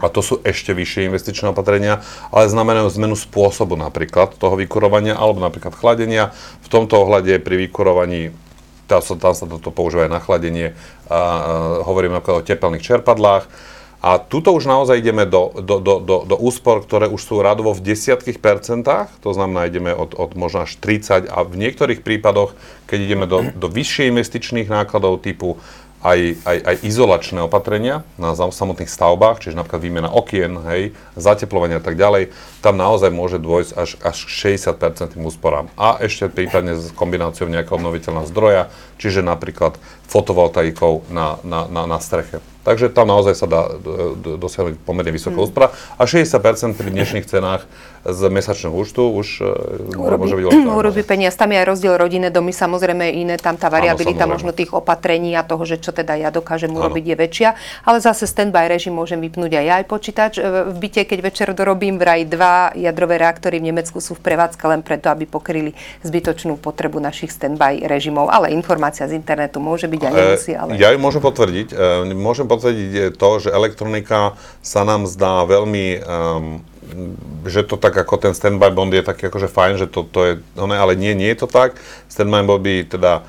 a 0.00 0.08
to 0.08 0.24
sú 0.24 0.40
ešte 0.40 0.72
vyššie 0.72 1.12
investičné 1.12 1.52
opatrenia, 1.52 2.00
ale 2.32 2.48
znamenajú 2.48 2.88
zmenu 2.96 3.16
spôsobu 3.16 3.76
napríklad 3.76 4.32
toho 4.40 4.56
vykurovania 4.56 5.12
alebo 5.12 5.44
napríklad 5.44 5.76
chladenia. 5.76 6.32
V 6.64 6.68
tomto 6.72 7.04
ohľade 7.04 7.36
pri 7.44 7.68
vykurovaní 7.68 8.32
tam 8.90 9.00
sa, 9.00 9.14
tam 9.14 9.34
sa 9.38 9.46
toto 9.46 9.70
používa 9.70 10.10
aj 10.10 10.12
na 10.12 10.20
chladenie, 10.20 10.74
a, 11.06 11.14
a, 11.14 11.20
hovoríme 11.86 12.18
o 12.18 12.42
tepelných 12.42 12.82
čerpadlách. 12.82 13.46
A 14.00 14.16
tuto 14.16 14.56
už 14.56 14.64
naozaj 14.64 14.96
ideme 14.96 15.28
do, 15.28 15.52
do, 15.60 15.76
do, 15.76 16.00
do, 16.00 16.16
do 16.24 16.36
úspor, 16.40 16.80
ktoré 16.80 17.04
už 17.04 17.20
sú 17.20 17.44
radovo 17.44 17.76
v 17.76 17.84
desiatkých 17.84 18.40
percentách, 18.40 19.12
to 19.20 19.36
znamená, 19.36 19.68
ideme 19.68 19.92
od, 19.92 20.16
od 20.16 20.32
možno 20.40 20.64
až 20.64 20.80
30 20.80 21.28
a 21.28 21.44
v 21.44 21.54
niektorých 21.60 22.00
prípadoch, 22.00 22.56
keď 22.88 22.98
ideme 23.04 23.28
do, 23.28 23.52
do 23.52 23.68
vyššie 23.68 24.08
investičných 24.08 24.72
nákladov 24.72 25.20
typu 25.20 25.60
aj, 26.00 26.40
aj, 26.48 26.58
aj 26.64 26.76
izolačné 26.80 27.44
opatrenia 27.44 28.08
na 28.16 28.32
samotných 28.32 28.88
stavbách, 28.88 29.44
čiže 29.44 29.56
napríklad 29.56 29.84
výmena 29.84 30.08
okien, 30.08 30.56
hej, 30.72 30.96
zateplovania 31.12 31.76
a 31.76 31.84
tak 31.84 32.00
ďalej, 32.00 32.32
tam 32.64 32.80
naozaj 32.80 33.12
môže 33.12 33.36
dôjsť 33.36 33.72
až, 33.76 33.90
až 34.00 34.16
60% 34.24 35.20
úsporám. 35.20 35.68
A 35.76 36.00
ešte 36.00 36.32
prípadne 36.32 36.80
s 36.80 36.88
kombináciou 36.96 37.52
nejakého 37.52 37.76
obnoviteľného 37.76 38.28
zdroja, 38.32 38.72
čiže 38.96 39.20
napríklad 39.20 39.76
fotovoltaikou 40.08 41.04
na, 41.12 41.36
na, 41.44 41.68
na, 41.68 41.84
na 41.84 41.98
streche. 42.00 42.40
Takže 42.60 42.92
tam 42.92 43.08
naozaj 43.08 43.34
sa 43.40 43.48
dá 43.48 43.62
dosiahnuť 44.36 44.84
pomerne 44.84 45.08
vysoká 45.08 45.40
hmm. 45.40 45.46
úspora. 45.48 45.72
A 45.96 46.04
60% 46.04 46.76
pri 46.76 46.92
dnešných 46.92 47.24
cenách 47.24 47.64
z 48.00 48.20
mesačného 48.32 48.72
účtu 48.72 49.12
už 49.12 49.28
e, 49.44 49.96
urobí, 49.96 50.24
môže 50.24 50.36
byť 50.40 50.44
Urobí 50.80 51.02
peniaz. 51.04 51.36
Tam 51.36 51.52
je 51.52 51.60
aj 51.60 51.66
rozdiel 51.68 51.94
rodinné 52.00 52.32
domy, 52.32 52.52
samozrejme 52.52 53.12
iné, 53.12 53.36
tam 53.36 53.60
tá 53.60 53.68
variabilita 53.68 54.24
Áno, 54.24 54.40
možno 54.40 54.56
tých 54.56 54.72
opatrení 54.72 55.36
a 55.36 55.44
toho, 55.44 55.68
že 55.68 55.76
čo 55.76 55.92
teda 55.92 56.16
ja 56.16 56.32
dokážem 56.32 56.72
urobiť 56.72 57.04
je 57.12 57.16
väčšia. 57.16 57.48
Ale 57.84 58.00
zase 58.00 58.24
standby 58.24 58.72
režim 58.72 58.96
môžem 58.96 59.20
vypnúť 59.20 59.52
aj 59.60 59.64
ja 59.68 59.74
aj 59.80 59.84
počítač. 59.84 60.32
E, 60.40 60.72
v 60.72 60.76
byte, 60.80 61.04
keď 61.04 61.18
večer 61.20 61.48
dorobím, 61.52 62.00
vraj 62.00 62.24
dva 62.24 62.72
jadrové 62.72 63.20
reaktory 63.20 63.60
v 63.60 63.68
Nemecku 63.68 64.00
sú 64.00 64.16
v 64.16 64.24
prevádzke 64.24 64.64
len 64.64 64.80
preto, 64.80 65.12
aby 65.12 65.28
pokryli 65.28 65.76
zbytočnú 66.00 66.56
potrebu 66.56 67.04
našich 67.04 67.28
standby 67.28 67.84
režimov. 67.84 68.32
Ale 68.32 68.48
informácia 68.56 69.04
z 69.04 69.20
internetu 69.20 69.60
môže 69.60 69.84
byť 69.92 70.00
aj 70.00 70.12
nemusí. 70.12 70.52
Ale... 70.56 70.70
Ja 70.80 70.88
ju 70.96 70.98
môžem 71.02 71.20
potvrdiť. 71.20 71.68
E, 71.76 72.16
môžem 72.16 72.48
potvrdiť 72.48 73.20
to, 73.20 73.30
že 73.44 73.48
elektronika 73.52 74.40
sa 74.64 74.88
nám 74.88 75.04
zdá 75.04 75.44
veľmi, 75.44 75.86
um, 76.00 76.64
že 77.46 77.64
to 77.64 77.76
tak 77.80 77.96
ako 77.96 78.16
ten 78.18 78.32
standby 78.36 78.70
bond 78.70 78.92
je 78.92 79.04
taký 79.04 79.30
akože 79.30 79.48
fajn, 79.48 79.74
že 79.80 79.86
to, 79.86 80.06
to 80.06 80.20
je, 80.24 80.32
no 80.54 80.70
ne, 80.70 80.76
ale 80.76 80.94
nie, 80.94 81.16
nie 81.16 81.30
je 81.32 81.44
to 81.44 81.48
tak. 81.48 81.78
Standby 82.10 82.44
bondy 82.44 82.84
teda 82.86 83.24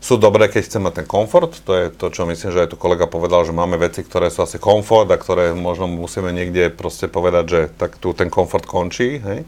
sú 0.00 0.16
dobré, 0.16 0.48
keď 0.48 0.64
chcem 0.64 0.80
mať 0.80 1.04
ten 1.04 1.06
komfort, 1.06 1.52
to 1.60 1.76
je 1.76 1.92
to, 1.92 2.08
čo 2.08 2.24
myslím, 2.24 2.56
že 2.56 2.64
aj 2.64 2.72
tu 2.72 2.76
kolega 2.80 3.04
povedal, 3.04 3.44
že 3.44 3.52
máme 3.52 3.76
veci, 3.76 4.00
ktoré 4.00 4.32
sú 4.32 4.48
asi 4.48 4.56
komfort 4.56 5.04
a 5.12 5.20
ktoré 5.20 5.52
možno 5.52 5.84
musíme 5.84 6.32
niekde 6.32 6.72
proste 6.72 7.04
povedať, 7.04 7.44
že 7.44 7.60
tak 7.76 8.00
tu 8.00 8.16
ten 8.16 8.32
komfort 8.32 8.64
končí, 8.64 9.20
hej. 9.20 9.44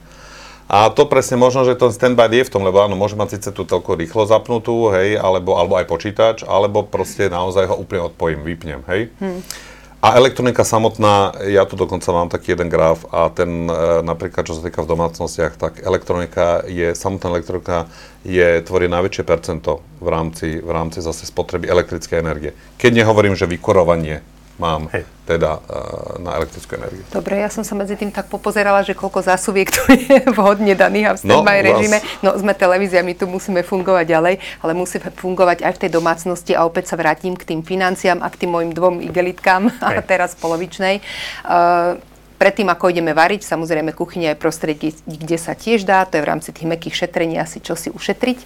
A 0.73 0.88
to 0.88 1.04
presne 1.04 1.37
možno, 1.37 1.69
že 1.69 1.76
ten 1.76 1.92
standby 1.92 2.33
je 2.33 2.49
v 2.49 2.52
tom, 2.52 2.64
lebo 2.64 2.81
áno, 2.81 2.97
môže 2.97 3.16
mať 3.16 3.40
síce 3.40 3.49
tú 3.52 3.64
telku 3.64 3.97
rýchlo 3.97 4.28
zapnutú, 4.28 4.92
hej, 4.92 5.16
alebo, 5.16 5.57
alebo 5.57 5.81
aj 5.81 5.88
počítač, 5.88 6.37
alebo 6.45 6.85
proste 6.85 7.33
naozaj 7.33 7.73
ho 7.73 7.76
úplne 7.76 8.09
odpojím, 8.12 8.45
vypnem, 8.45 8.81
hej. 8.92 9.09
Hmm. 9.21 9.40
A 10.03 10.19
elektronika 10.19 10.67
samotná, 10.67 11.31
ja 11.47 11.63
tu 11.63 11.79
dokonca 11.79 12.11
mám 12.11 12.27
taký 12.27 12.59
jeden 12.59 12.67
graf 12.67 13.07
a 13.15 13.31
ten 13.31 13.71
e, 13.71 14.03
napríklad, 14.03 14.43
čo 14.43 14.59
sa 14.59 14.67
týka 14.67 14.83
v 14.83 14.91
domácnostiach, 14.99 15.55
tak 15.55 15.79
elektronika 15.79 16.67
je, 16.67 16.91
samotná 16.91 17.31
elektronika 17.31 17.87
je, 18.27 18.67
tvorí 18.67 18.91
najväčšie 18.91 19.23
percento 19.23 19.79
v 20.03 20.09
rámci, 20.11 20.59
v 20.59 20.71
rámci 20.75 20.99
zase 20.99 21.23
spotreby 21.23 21.71
elektrickej 21.71 22.19
energie. 22.19 22.51
Keď 22.83 22.99
nehovorím, 22.99 23.39
že 23.39 23.47
vykurovanie 23.47 24.27
mám 24.61 24.89
Hej. 24.93 25.09
teda 25.25 25.59
uh, 25.59 26.21
na 26.21 26.37
elektrickú 26.37 26.77
energiu. 26.77 27.03
Dobre, 27.09 27.41
ja 27.41 27.49
som 27.49 27.65
sa 27.65 27.73
medzi 27.73 27.97
tým 27.97 28.13
tak 28.13 28.29
popozerala, 28.29 28.85
že 28.85 28.93
koľko 28.93 29.25
zásobiek 29.25 29.69
tu 29.69 29.81
je 29.89 30.29
vhodne 30.37 30.77
daných 30.77 31.07
a 31.09 31.13
v 31.17 31.19
standby 31.25 31.59
no, 31.59 31.67
režime. 31.73 31.99
No 32.21 32.31
sme 32.37 32.53
televízia, 32.53 33.01
my 33.01 33.15
tu 33.17 33.25
musíme 33.25 33.65
fungovať 33.65 34.05
ďalej, 34.05 34.35
ale 34.61 34.73
musíme 34.77 35.09
fungovať 35.13 35.65
aj 35.65 35.73
v 35.77 35.81
tej 35.87 35.91
domácnosti 35.93 36.53
a 36.53 36.69
opäť 36.69 36.93
sa 36.93 37.01
vrátim 37.01 37.33
k 37.33 37.49
tým 37.49 37.61
financiám 37.65 38.21
a 38.21 38.29
k 38.29 38.45
tým 38.45 38.51
mojim 38.53 38.73
dvom 38.77 39.01
igelitkám 39.01 39.73
a 39.87 39.99
teraz 40.05 40.37
polovičnej. 40.37 41.01
Uh, 41.49 41.97
Predtým, 42.43 42.75
ako 42.75 42.91
ideme 42.91 43.15
variť, 43.15 43.47
samozrejme 43.47 43.95
kuchyňa 43.95 44.35
je 44.35 44.43
prostredie, 44.43 44.91
kde 45.07 45.39
sa 45.39 45.55
tiež 45.55 45.87
dá, 45.87 46.03
to 46.03 46.19
je 46.19 46.27
v 46.27 46.31
rámci 46.35 46.51
tých 46.51 46.67
mekých 46.67 47.07
šetrení 47.07 47.39
asi 47.39 47.63
čo 47.63 47.79
si 47.79 47.87
ušetriť, 47.87 48.39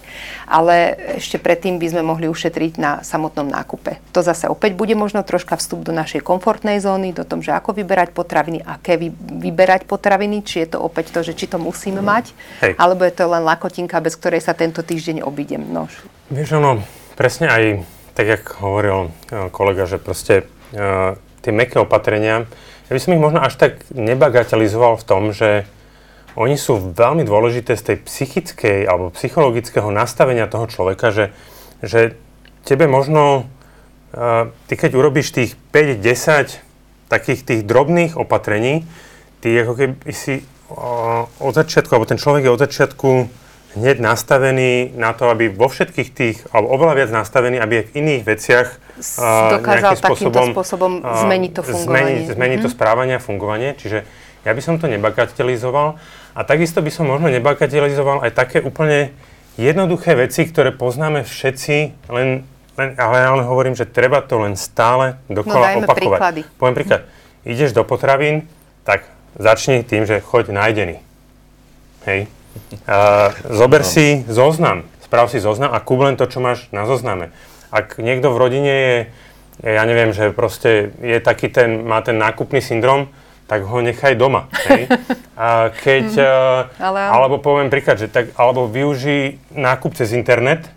ale 0.45 0.93
ešte 1.17 1.41
predtým 1.41 1.81
by 1.81 1.89
sme 1.89 2.05
mohli 2.05 2.29
ušetriť 2.29 2.77
na 2.77 3.01
samotnom 3.01 3.49
nákupe. 3.49 3.97
To 4.13 4.21
zase 4.21 4.45
opäť 4.53 4.77
bude 4.77 4.93
možno 4.93 5.25
troška 5.25 5.57
vstup 5.57 5.81
do 5.81 5.97
našej 5.97 6.21
komfortnej 6.21 6.77
zóny, 6.77 7.09
do 7.09 7.25
tom, 7.25 7.41
že 7.41 7.57
ako 7.57 7.73
vyberať 7.73 8.13
potraviny, 8.13 8.61
aké 8.61 9.01
vy, 9.01 9.09
vyberať 9.17 9.89
potraviny, 9.89 10.45
či 10.45 10.61
je 10.61 10.77
to 10.77 10.85
opäť 10.85 11.17
to, 11.17 11.25
že 11.25 11.33
či 11.33 11.49
to 11.49 11.57
musíme 11.57 12.05
mať, 12.05 12.37
Hej. 12.61 12.77
alebo 12.77 13.01
je 13.01 13.17
to 13.17 13.25
len 13.25 13.41
lakotinka, 13.41 13.97
bez 13.97 14.13
ktorej 14.13 14.45
sa 14.45 14.53
tento 14.53 14.85
týždeň 14.85 15.25
obídem. 15.25 15.65
No. 15.73 15.89
Vieš, 16.29 16.61
ono, 16.61 16.85
presne 17.17 17.49
aj 17.49 17.63
tak, 18.13 18.29
jak 18.29 18.61
hovoril 18.61 19.09
eh, 19.09 19.49
kolega, 19.49 19.89
že 19.89 19.97
proste 19.97 20.45
uh, 20.77 21.17
tie 21.41 21.49
meké 21.49 21.81
opatrenia, 21.81 22.45
ja 22.87 22.91
by 22.95 22.99
som 23.03 23.13
ich 23.13 23.23
možno 23.23 23.39
až 23.43 23.59
tak 23.59 23.83
nebagatelizoval 23.91 24.95
v 24.95 25.07
tom, 25.07 25.23
že 25.35 25.67
oni 26.37 26.55
sú 26.55 26.93
veľmi 26.93 27.25
dôležité 27.25 27.73
z 27.75 27.83
tej 27.93 27.97
psychickej 28.05 28.85
alebo 28.85 29.11
psychologického 29.11 29.89
nastavenia 29.89 30.45
toho 30.45 30.69
človeka, 30.69 31.09
že, 31.09 31.33
že 31.81 32.15
tebe 32.63 32.85
možno, 32.85 33.49
uh, 34.13 34.53
ty 34.69 34.77
keď 34.77 34.95
urobíš 34.95 35.33
tých 35.33 35.51
5-10 35.73 36.63
takých 37.09 37.41
tých 37.43 37.61
drobných 37.65 38.15
opatrení, 38.15 38.85
ty 39.41 39.57
ako 39.57 39.73
keby 39.75 40.13
si 40.13 40.45
uh, 40.69 41.25
od 41.41 41.53
začiatku, 41.57 41.89
alebo 41.91 42.07
ten 42.07 42.21
človek 42.21 42.47
je 42.47 42.53
od 42.53 42.61
začiatku 42.61 43.09
hneď 43.77 44.01
nastavený 44.01 44.97
na 44.97 45.13
to, 45.13 45.29
aby 45.29 45.53
vo 45.53 45.69
všetkých 45.69 46.09
tých, 46.11 46.37
alebo 46.49 46.73
oveľa 46.73 46.93
viac 46.97 47.09
nastavený, 47.13 47.61
aby 47.61 47.73
aj 47.79 47.85
v 47.87 47.91
iných 48.01 48.23
veciach 48.25 48.67
uh, 49.21 49.61
dokázal 49.61 49.93
takýmto 50.01 50.39
spôsobom 50.57 51.05
uh, 51.05 51.21
zmeniť 51.23 51.51
to 51.53 51.61
fungovanie. 51.61 52.25
Zmeniť, 52.25 52.25
zmeniť 52.33 52.57
mm-hmm. 52.57 52.65
to 52.65 52.69
mhm. 52.69 52.75
správanie 52.75 53.13
a 53.15 53.21
fungovanie. 53.21 53.69
Čiže 53.77 53.99
ja 54.43 54.51
by 54.51 54.61
som 54.63 54.75
to 54.81 54.89
nebagatelizoval 54.89 56.01
a 56.33 56.39
takisto 56.41 56.81
by 56.81 56.89
som 56.89 57.05
možno 57.05 57.29
nebagatelizoval 57.29 58.25
aj 58.25 58.31
také 58.33 58.57
úplne 58.65 59.13
jednoduché 59.57 60.13
veci, 60.17 60.45
ktoré 60.45 60.73
poznáme 60.73 61.25
všetci, 61.25 62.09
len, 62.13 62.45
len 62.77 62.89
ale 62.97 63.15
ja 63.17 63.29
len 63.33 63.45
hovorím, 63.45 63.73
že 63.73 63.89
treba 63.89 64.21
to 64.21 64.41
len 64.41 64.53
stále 64.53 65.17
dokola 65.29 65.81
no, 65.81 65.85
opakovať. 65.85 65.97
Príklady. 65.97 66.41
Poviem 66.61 66.75
príklad. 66.77 67.01
Hm. 67.03 67.51
Ideš 67.57 67.71
do 67.73 67.83
potravín, 67.85 68.45
tak 68.85 69.09
začni 69.35 69.81
tým, 69.81 70.05
že 70.05 70.21
choď 70.21 70.53
nájdený. 70.53 70.97
Hej. 72.07 72.36
Zober 73.47 73.81
no. 73.83 73.87
si 73.87 74.23
zoznam, 74.27 74.83
sprav 75.03 75.31
si 75.31 75.39
zoznam 75.39 75.71
a 75.73 75.79
kúp 75.79 76.03
len 76.03 76.15
to, 76.19 76.27
čo 76.27 76.43
máš 76.43 76.67
na 76.75 76.83
zozname. 76.83 77.31
Ak 77.71 77.99
niekto 77.99 78.31
v 78.31 78.37
rodine 78.37 78.73
je, 78.73 78.97
ja 79.63 79.83
neviem, 79.83 80.13
že 80.13 80.31
proste 80.31 80.93
je 81.01 81.17
taký 81.19 81.51
ten, 81.51 81.83
má 81.83 81.99
ten 82.05 82.15
nákupný 82.15 82.61
syndrom, 82.61 83.11
tak 83.47 83.63
ho 83.63 83.79
nechaj 83.79 84.19
doma. 84.19 84.51
Hej? 84.67 84.91
A 85.39 85.71
keď, 85.71 86.07
mm, 86.17 86.83
ale... 86.83 86.99
alebo 86.99 87.39
poviem 87.39 87.71
príklad, 87.71 88.01
že 88.01 88.11
tak, 88.11 88.35
alebo 88.35 88.67
využij 88.67 89.39
nákup 89.55 89.95
cez 89.95 90.11
internet, 90.11 90.67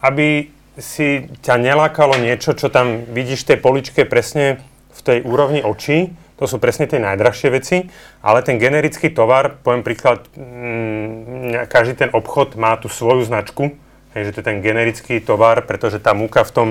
aby 0.00 0.48
si 0.80 1.28
ťa 1.44 1.60
nelákalo 1.60 2.16
niečo, 2.16 2.56
čo 2.56 2.72
tam 2.72 3.04
vidíš 3.12 3.44
v 3.44 3.48
tej 3.54 3.58
poličke 3.60 4.00
presne 4.08 4.64
v 4.96 5.00
tej 5.04 5.18
úrovni 5.24 5.60
očí, 5.60 6.12
to 6.40 6.48
sú 6.48 6.56
presne 6.56 6.88
tie 6.88 6.96
najdrahšie 6.96 7.52
veci, 7.52 7.84
ale 8.24 8.40
ten 8.40 8.56
generický 8.56 9.12
tovar, 9.12 9.60
poviem 9.60 9.84
príklad, 9.84 10.24
mm, 10.32 11.68
každý 11.68 12.00
ten 12.00 12.10
obchod 12.16 12.56
má 12.56 12.80
tú 12.80 12.88
svoju 12.88 13.28
značku, 13.28 13.76
hej, 14.16 14.22
že 14.24 14.32
to 14.32 14.40
je 14.40 14.48
ten 14.48 14.64
generický 14.64 15.20
tovar, 15.20 15.68
pretože 15.68 16.00
tá 16.00 16.16
múka 16.16 16.40
v 16.48 16.52
tom, 16.56 16.68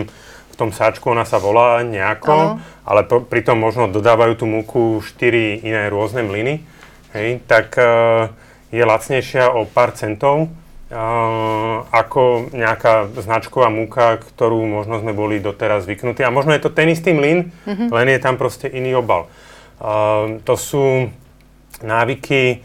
v 0.49 0.55
tom 0.57 0.73
sáčku, 0.73 1.13
ona 1.13 1.21
sa 1.21 1.37
volá 1.37 1.85
nejako, 1.85 2.33
ano. 2.33 2.57
ale 2.81 3.05
po, 3.05 3.21
pritom 3.21 3.61
možno 3.61 3.85
dodávajú 3.93 4.41
tú 4.41 4.45
múku 4.49 5.05
4 5.05 5.61
iné 5.61 5.85
rôzne 5.93 6.25
mlyny, 6.25 6.65
hej, 7.13 7.37
tak 7.45 7.77
uh, 7.77 8.33
je 8.73 8.81
lacnejšia 8.81 9.53
o 9.53 9.69
pár 9.69 9.93
centov, 9.93 10.49
Uh, 10.89 11.85
ako 11.93 12.49
nejaká 12.49 13.13
značková 13.13 13.69
múka, 13.69 14.17
ktorú 14.17 14.65
možno 14.65 14.97
sme 14.97 15.13
boli 15.13 15.37
doteraz 15.37 15.85
zvyknutí. 15.85 16.25
A 16.25 16.33
možno 16.33 16.49
je 16.57 16.65
to 16.65 16.73
ten 16.73 16.89
istý 16.89 17.13
mlyn, 17.13 17.53
mm-hmm. 17.53 17.93
len 17.93 18.09
je 18.09 18.17
tam 18.17 18.41
proste 18.41 18.65
iný 18.65 18.97
obal. 18.97 19.29
Uh, 19.79 20.43
to 20.43 20.59
sú 20.59 21.07
návyky, 21.79 22.61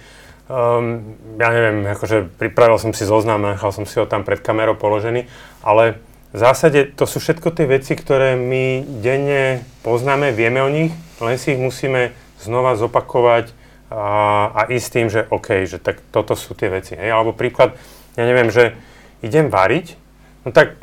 um, 0.51 1.15
ja 1.39 1.49
neviem, 1.55 1.87
akože 1.87 2.35
pripravil 2.37 2.79
som 2.83 2.91
si 2.91 3.07
zoznam, 3.07 3.43
nechal 3.43 3.71
som 3.71 3.87
si 3.87 3.97
ho 4.03 4.07
tam 4.07 4.27
pred 4.27 4.43
kamerou 4.43 4.75
položený, 4.75 5.31
ale 5.63 6.03
v 6.35 6.39
zásade 6.43 6.91
to 6.99 7.07
sú 7.07 7.23
všetko 7.23 7.55
tie 7.55 7.71
veci, 7.71 7.95
ktoré 7.95 8.35
my 8.35 8.83
denne 8.99 9.63
poznáme, 9.87 10.35
vieme 10.35 10.59
o 10.67 10.71
nich, 10.71 10.91
len 11.23 11.39
si 11.39 11.55
ich 11.55 11.63
musíme 11.63 12.11
znova 12.43 12.75
zopakovať 12.75 13.55
a, 13.95 14.51
a 14.51 14.61
ísť 14.67 14.89
tým, 14.91 15.07
že 15.07 15.21
OK, 15.31 15.71
že 15.71 15.79
tak 15.79 16.03
toto 16.11 16.35
sú 16.35 16.59
tie 16.59 16.67
veci. 16.67 16.99
Hej? 16.99 17.15
Alebo 17.15 17.39
príklad, 17.39 17.79
ja 18.19 18.27
neviem, 18.27 18.51
že 18.51 18.75
idem 19.23 19.47
variť, 19.47 19.95
no 20.43 20.51
tak 20.51 20.75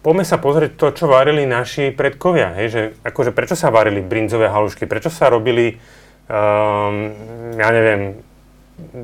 poďme 0.00 0.24
sa 0.24 0.40
pozrieť 0.40 0.76
to, 0.76 0.86
čo 0.96 1.04
varili 1.08 1.44
naši 1.44 1.92
predkovia. 1.92 2.56
Hej? 2.56 2.66
Že, 2.72 2.82
akože 3.04 3.30
prečo 3.36 3.54
sa 3.56 3.68
varili 3.68 4.00
brinzové 4.00 4.48
halušky, 4.48 4.88
prečo 4.88 5.12
sa 5.12 5.28
robili, 5.28 5.76
um, 6.28 7.12
ja 7.56 7.68
neviem, 7.68 8.16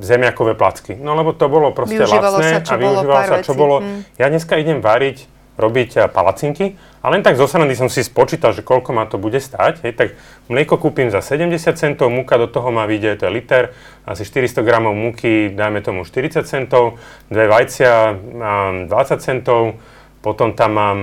zemiakové 0.00 0.56
placky. 0.56 0.96
No 0.96 1.12
lebo 1.12 1.36
to 1.36 1.52
bolo 1.52 1.72
proste 1.76 2.00
Využívalo 2.00 2.40
lacné 2.40 2.60
sa, 2.60 2.64
čo 2.64 2.72
a 2.72 2.80
využívalo 2.80 3.22
sa, 3.28 3.36
čo 3.44 3.52
vecí. 3.52 3.60
bolo. 3.60 3.76
Mm. 3.84 4.00
Ja 4.16 4.26
dneska 4.32 4.56
idem 4.56 4.80
variť, 4.80 5.28
robiť 5.56 5.90
a, 6.00 6.04
palacinky 6.08 6.76
a 7.00 7.06
len 7.08 7.24
tak 7.24 7.40
zo 7.40 7.48
srandy 7.48 7.72
som 7.72 7.88
si 7.88 8.04
spočítal, 8.04 8.52
že 8.52 8.60
koľko 8.60 8.92
ma 8.92 9.08
to 9.08 9.16
bude 9.16 9.40
stáť. 9.40 9.84
Hej, 9.84 9.92
tak 9.96 10.08
mlieko 10.52 10.76
kúpim 10.80 11.08
za 11.08 11.24
70 11.24 11.76
centov, 11.76 12.12
múka 12.12 12.36
do 12.36 12.48
toho 12.48 12.68
má 12.72 12.84
vyjde, 12.84 13.20
to 13.20 13.28
je 13.28 13.32
liter, 13.32 13.64
asi 14.04 14.24
400 14.24 14.60
gramov 14.64 14.96
múky, 14.96 15.52
dajme 15.52 15.80
tomu 15.80 16.04
40 16.04 16.44
centov, 16.44 17.00
dve 17.32 17.48
vajcia 17.48 18.16
mám 18.36 18.88
20 18.88 19.20
centov, 19.20 19.80
potom 20.26 20.58
tam 20.58 20.74
mám 20.74 21.00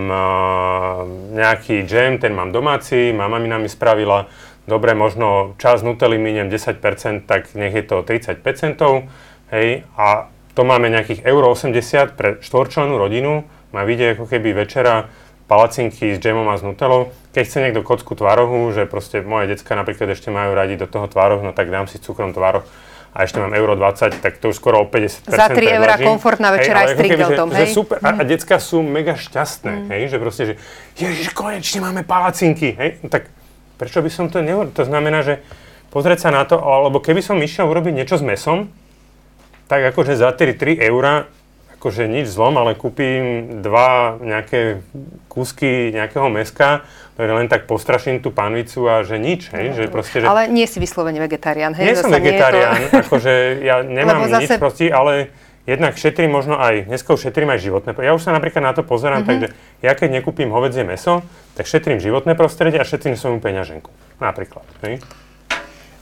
nejaký 1.32 1.88
džem, 1.88 2.20
ten 2.20 2.36
mám 2.36 2.51
domáci, 2.51 3.15
mama 3.15 3.39
mi 3.39 3.48
nám 3.48 3.63
spravila, 3.72 4.27
dobre, 4.68 4.92
možno 4.92 5.56
čas 5.56 5.80
Nutelly 5.80 6.20
miniem 6.20 6.51
10%, 6.51 7.24
tak 7.24 7.56
nech 7.56 7.72
je 7.72 7.88
to 7.88 8.03
35 8.03 8.44
centov, 8.60 9.08
hej, 9.48 9.88
a 9.96 10.27
to 10.51 10.68
máme 10.68 10.92
nejakých 10.92 11.24
euro 11.24 11.56
80 11.56 12.20
pre 12.20 12.44
štvorčlenú 12.44 13.00
rodinu, 13.00 13.48
má 13.72 13.88
vidieť 13.88 14.20
ako 14.20 14.27
keby 14.27 14.51
večera 14.51 15.08
palacinky 15.48 16.12
s 16.12 16.20
džemom 16.20 16.51
a 16.51 16.60
s 16.60 16.63
nutelou. 16.68 17.15
Keď 17.32 17.44
chce 17.48 17.58
niekto 17.63 17.80
kocku 17.80 18.20
tvarohu, 18.20 18.75
že 18.75 18.92
proste 18.92 19.24
moje 19.24 19.56
decka 19.56 19.72
napríklad 19.80 20.12
ešte 20.12 20.36
majú 20.36 20.51
radi 20.51 20.75
do 20.75 20.84
toho 20.84 21.08
tvaroh, 21.08 21.39
no 21.39 21.56
tak 21.56 21.72
dám 21.72 21.88
si 21.88 21.96
cukrom 21.96 22.36
tvaroh 22.36 22.68
a 23.13 23.29
ešte 23.29 23.38
mám 23.38 23.53
euro 23.53 23.77
20, 23.77 24.25
tak 24.25 24.41
to 24.41 24.50
už 24.50 24.58
skoro 24.58 24.82
o 24.82 24.86
50% 24.89 25.29
Za 25.29 25.48
3 25.53 25.77
eurá 25.77 26.01
komfortná 26.01 26.50
večera 26.50 26.89
aj 26.89 26.98
s 26.98 27.05
že, 27.05 27.36
hej? 27.53 27.70
Že 27.70 27.77
super, 27.77 27.98
a, 28.01 28.10
a 28.17 28.22
decka 28.25 28.58
sú 28.58 28.82
mega 28.82 29.13
šťastné, 29.13 29.74
hej, 29.93 30.01
že 30.10 30.17
proste, 30.17 30.43
že 30.50 30.53
ježiš, 30.98 31.29
konečne 31.38 31.86
máme 31.86 32.01
palacinky, 32.01 32.74
hej, 32.74 32.98
no 33.05 33.13
tak 33.13 33.29
prečo 33.77 34.01
by 34.01 34.10
som 34.10 34.34
to 34.34 34.41
neurobil? 34.41 34.74
To 34.74 34.84
znamená, 34.89 35.22
že 35.22 35.46
pozrieť 35.93 36.25
sa 36.25 36.29
na 36.34 36.41
to, 36.41 36.58
alebo 36.58 36.98
keby 36.98 37.22
som 37.22 37.38
išiel 37.38 37.70
urobiť 37.70 37.93
niečo 37.93 38.17
s 38.17 38.25
mesom, 38.25 38.74
tak 39.70 39.93
akože 39.93 40.17
za 40.17 40.34
3, 40.34 40.58
3 40.58 40.82
eurá, 40.89 41.29
akože 41.84 42.08
nič 42.08 42.32
zlom, 42.32 42.56
ale 42.56 42.80
kúpim 42.80 43.60
dva 43.60 44.16
nejaké 44.16 44.80
kúsky 45.28 45.92
nejakého 45.92 46.32
meska, 46.32 46.88
ktoré 47.13 47.36
len 47.36 47.52
tak 47.52 47.68
postraším 47.68 48.24
tú 48.24 48.32
panvicu 48.32 48.88
a 48.88 49.04
že 49.04 49.20
nič, 49.20 49.52
hej, 49.52 49.75
že 49.75 49.84
proste, 49.92 50.24
že... 50.24 50.25
Ale 50.25 50.48
nie 50.48 50.63
si 50.63 50.80
vyslovene 50.80 51.20
vegetarián, 51.20 51.75
hej? 51.75 51.92
nie 51.92 52.00
som 52.00 52.08
vegetarián, 52.08 52.88
to... 52.88 53.04
akože 53.04 53.34
ja 53.60 53.84
nemám 54.00 54.24
Lebo 54.24 54.40
nič 54.40 54.48
zase- 54.48 54.56
proti, 54.56 54.88
ale 54.88 55.28
jednak 55.68 56.00
šetrím 56.00 56.32
možno 56.32 56.56
aj, 56.56 56.88
dneska 56.88 57.12
už 57.12 57.28
šetrím 57.28 57.52
aj 57.52 57.60
životné. 57.60 57.92
Ja 58.00 58.16
už 58.16 58.24
sa 58.24 58.32
napríklad 58.32 58.63
na 58.63 58.72
to 58.72 58.82
pozerám, 58.82 59.24
Mhm. 59.24 59.28
takže 59.28 59.48
ja 59.84 59.92
keď 59.92 60.24
nekúpim 60.24 60.48
hovedzie 60.48 60.88
meso, 60.88 61.20
tak 61.54 61.68
šetrím 61.68 62.00
životné 62.00 62.32
prostredie 62.34 62.80
a 62.80 62.88
šetrím 62.88 63.20
svoju 63.20 63.44
peňaženku. 63.44 63.92
Napríklad. 64.24 64.63
Hej? 64.82 65.04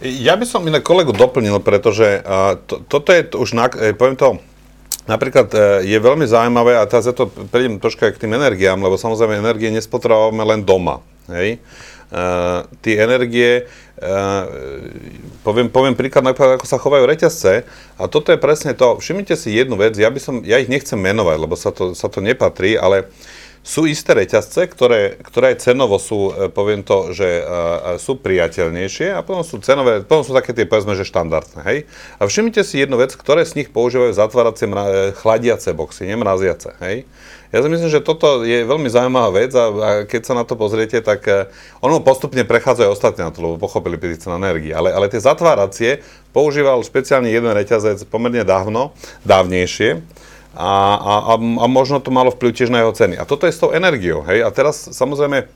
Ja 0.01 0.33
by 0.33 0.45
som 0.45 0.65
inak 0.65 0.81
kolegu 0.81 1.13
doplnil, 1.13 1.57
pretože 1.57 2.21
uh, 2.21 2.57
to, 2.59 2.81
toto 2.81 3.09
je 3.09 3.21
to 3.21 3.37
už, 3.37 3.53
na, 3.53 3.69
eh, 3.69 3.93
poviem 3.93 4.17
to, 4.17 4.41
napríklad 5.09 5.47
eh, 5.53 5.61
je 5.87 5.97
veľmi 5.97 6.25
zaujímavé, 6.27 6.77
a 6.77 6.85
teraz 6.85 7.09
ja 7.09 7.15
to 7.15 7.29
prejdem 7.29 7.81
troška 7.81 8.13
k 8.13 8.21
tým 8.21 8.37
energiám, 8.37 8.77
lebo 8.77 8.99
samozrejme 8.99 9.41
energie 9.41 9.73
nespotrebávame 9.73 10.43
len 10.45 10.61
doma. 10.61 11.01
Hej? 11.29 11.61
Uh, 12.11 12.67
tie 12.83 12.99
energie, 12.99 13.71
uh, 14.03 14.43
poviem, 15.47 15.71
poviem 15.71 15.95
príklad, 15.95 16.27
napríklad, 16.27 16.59
ako 16.59 16.67
sa 16.67 16.75
chovajú 16.75 17.07
reťazce, 17.07 17.63
a 17.95 18.03
toto 18.11 18.35
je 18.35 18.43
presne 18.43 18.75
to, 18.75 18.99
všimnite 18.99 19.31
si 19.39 19.55
jednu 19.55 19.79
vec, 19.79 19.95
ja, 19.95 20.11
by 20.11 20.19
som, 20.19 20.43
ja 20.43 20.59
ich 20.59 20.67
nechcem 20.67 20.99
menovať, 20.99 21.37
lebo 21.39 21.55
sa 21.55 21.71
to, 21.71 21.95
sa 21.95 22.11
to 22.11 22.19
nepatrí, 22.19 22.75
ale 22.75 23.07
sú 23.61 23.85
isté 23.85 24.17
reťazce, 24.17 24.65
ktoré, 24.65 25.21
ktoré 25.21 25.53
cenovo 25.53 26.01
sú, 26.01 26.33
e, 26.33 26.49
poviem 26.49 26.81
to, 26.81 27.13
že 27.13 27.45
uh, 27.45 28.01
sú 28.01 28.17
priateľnejšie 28.17 29.13
a 29.13 29.21
potom 29.21 29.45
sú 29.45 29.61
cenové, 29.61 30.01
potom 30.01 30.25
sú 30.25 30.33
také 30.33 30.49
tie, 30.57 30.65
povedzme, 30.65 30.97
že 30.97 31.05
štandardné, 31.05 31.61
hej. 31.69 31.79
A 32.17 32.25
všimnite 32.25 32.65
si 32.65 32.81
jednu 32.81 32.97
vec, 32.97 33.13
ktoré 33.13 33.45
z 33.45 33.61
nich 33.61 33.69
používajú 33.69 34.17
zatváracie 34.17 34.65
mra- 34.65 35.13
chladiace 35.13 35.77
boxy, 35.77 36.09
nemraziace, 36.09 36.73
hej. 36.81 37.05
Ja 37.53 37.61
si 37.61 37.69
myslím, 37.69 37.91
že 37.93 38.01
toto 38.01 38.41
je 38.41 38.65
veľmi 38.65 38.89
zaujímavá 38.89 39.29
vec 39.45 39.51
a, 39.53 39.65
a 39.69 39.89
keď 40.09 40.21
sa 40.25 40.33
na 40.33 40.41
to 40.41 40.57
pozriete, 40.57 40.97
tak 41.05 41.21
uh, 41.29 41.45
ono 41.85 42.01
postupne 42.01 42.41
prechádzajú 42.41 42.89
aj 42.89 42.93
ostatní 42.97 43.21
na 43.29 43.29
to, 43.29 43.45
lebo 43.45 43.61
pochopili 43.61 44.01
pri 44.01 44.17
cena 44.17 44.41
energii. 44.41 44.73
Ale, 44.73 44.89
ale 44.89 45.05
tie 45.05 45.21
zatváracie 45.21 46.01
používal 46.33 46.81
špeciálne 46.81 47.29
jeden 47.29 47.53
reťazec 47.53 48.09
pomerne 48.09 48.41
dávno, 48.41 48.97
dávnejšie, 49.21 50.01
a, 50.51 50.71
a, 50.99 51.13
a, 51.31 51.33
a 51.39 51.65
možno 51.71 52.03
to 52.03 52.11
malo 52.11 52.31
vplyv 52.35 52.51
tiež 52.51 52.69
na 52.71 52.83
jeho 52.83 52.91
ceny. 52.91 53.15
A 53.15 53.23
toto 53.23 53.47
je 53.47 53.55
s 53.55 53.61
tou 53.61 53.71
energiou, 53.71 54.23
hej? 54.27 54.43
A 54.43 54.51
teraz 54.51 54.91
samozrejme, 54.91 55.47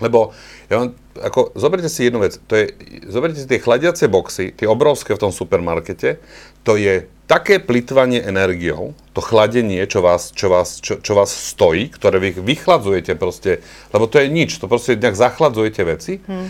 lebo 0.00 0.32
ja 0.72 0.80
vám, 0.80 0.96
ako, 1.20 1.52
zoberte 1.60 1.92
si 1.92 2.08
jednu 2.08 2.24
vec, 2.24 2.40
to 2.48 2.56
je, 2.56 2.72
zoberte 3.12 3.36
si 3.36 3.44
tie 3.44 3.60
chladiace 3.60 4.08
boxy, 4.08 4.56
tie 4.56 4.64
obrovské 4.64 5.12
v 5.12 5.22
tom 5.28 5.32
supermarkete, 5.32 6.16
to 6.64 6.80
je 6.80 7.04
také 7.28 7.60
plitvanie 7.62 8.18
energiou, 8.18 8.96
to 9.12 9.20
chladenie, 9.22 9.84
čo 9.86 10.02
vás, 10.02 10.32
čo 10.32 10.50
vás, 10.50 10.80
čo, 10.82 10.98
čo 10.98 11.12
vás 11.14 11.30
stojí, 11.30 11.92
ktoré 11.92 12.18
vy 12.18 12.34
vychladzujete 12.40 13.14
proste, 13.14 13.60
lebo 13.92 14.08
to 14.08 14.18
je 14.18 14.26
nič, 14.32 14.56
to 14.56 14.66
proste 14.66 14.98
nejak 14.98 15.14
zachladzujete 15.14 15.82
veci. 15.84 16.18
Hmm. 16.24 16.48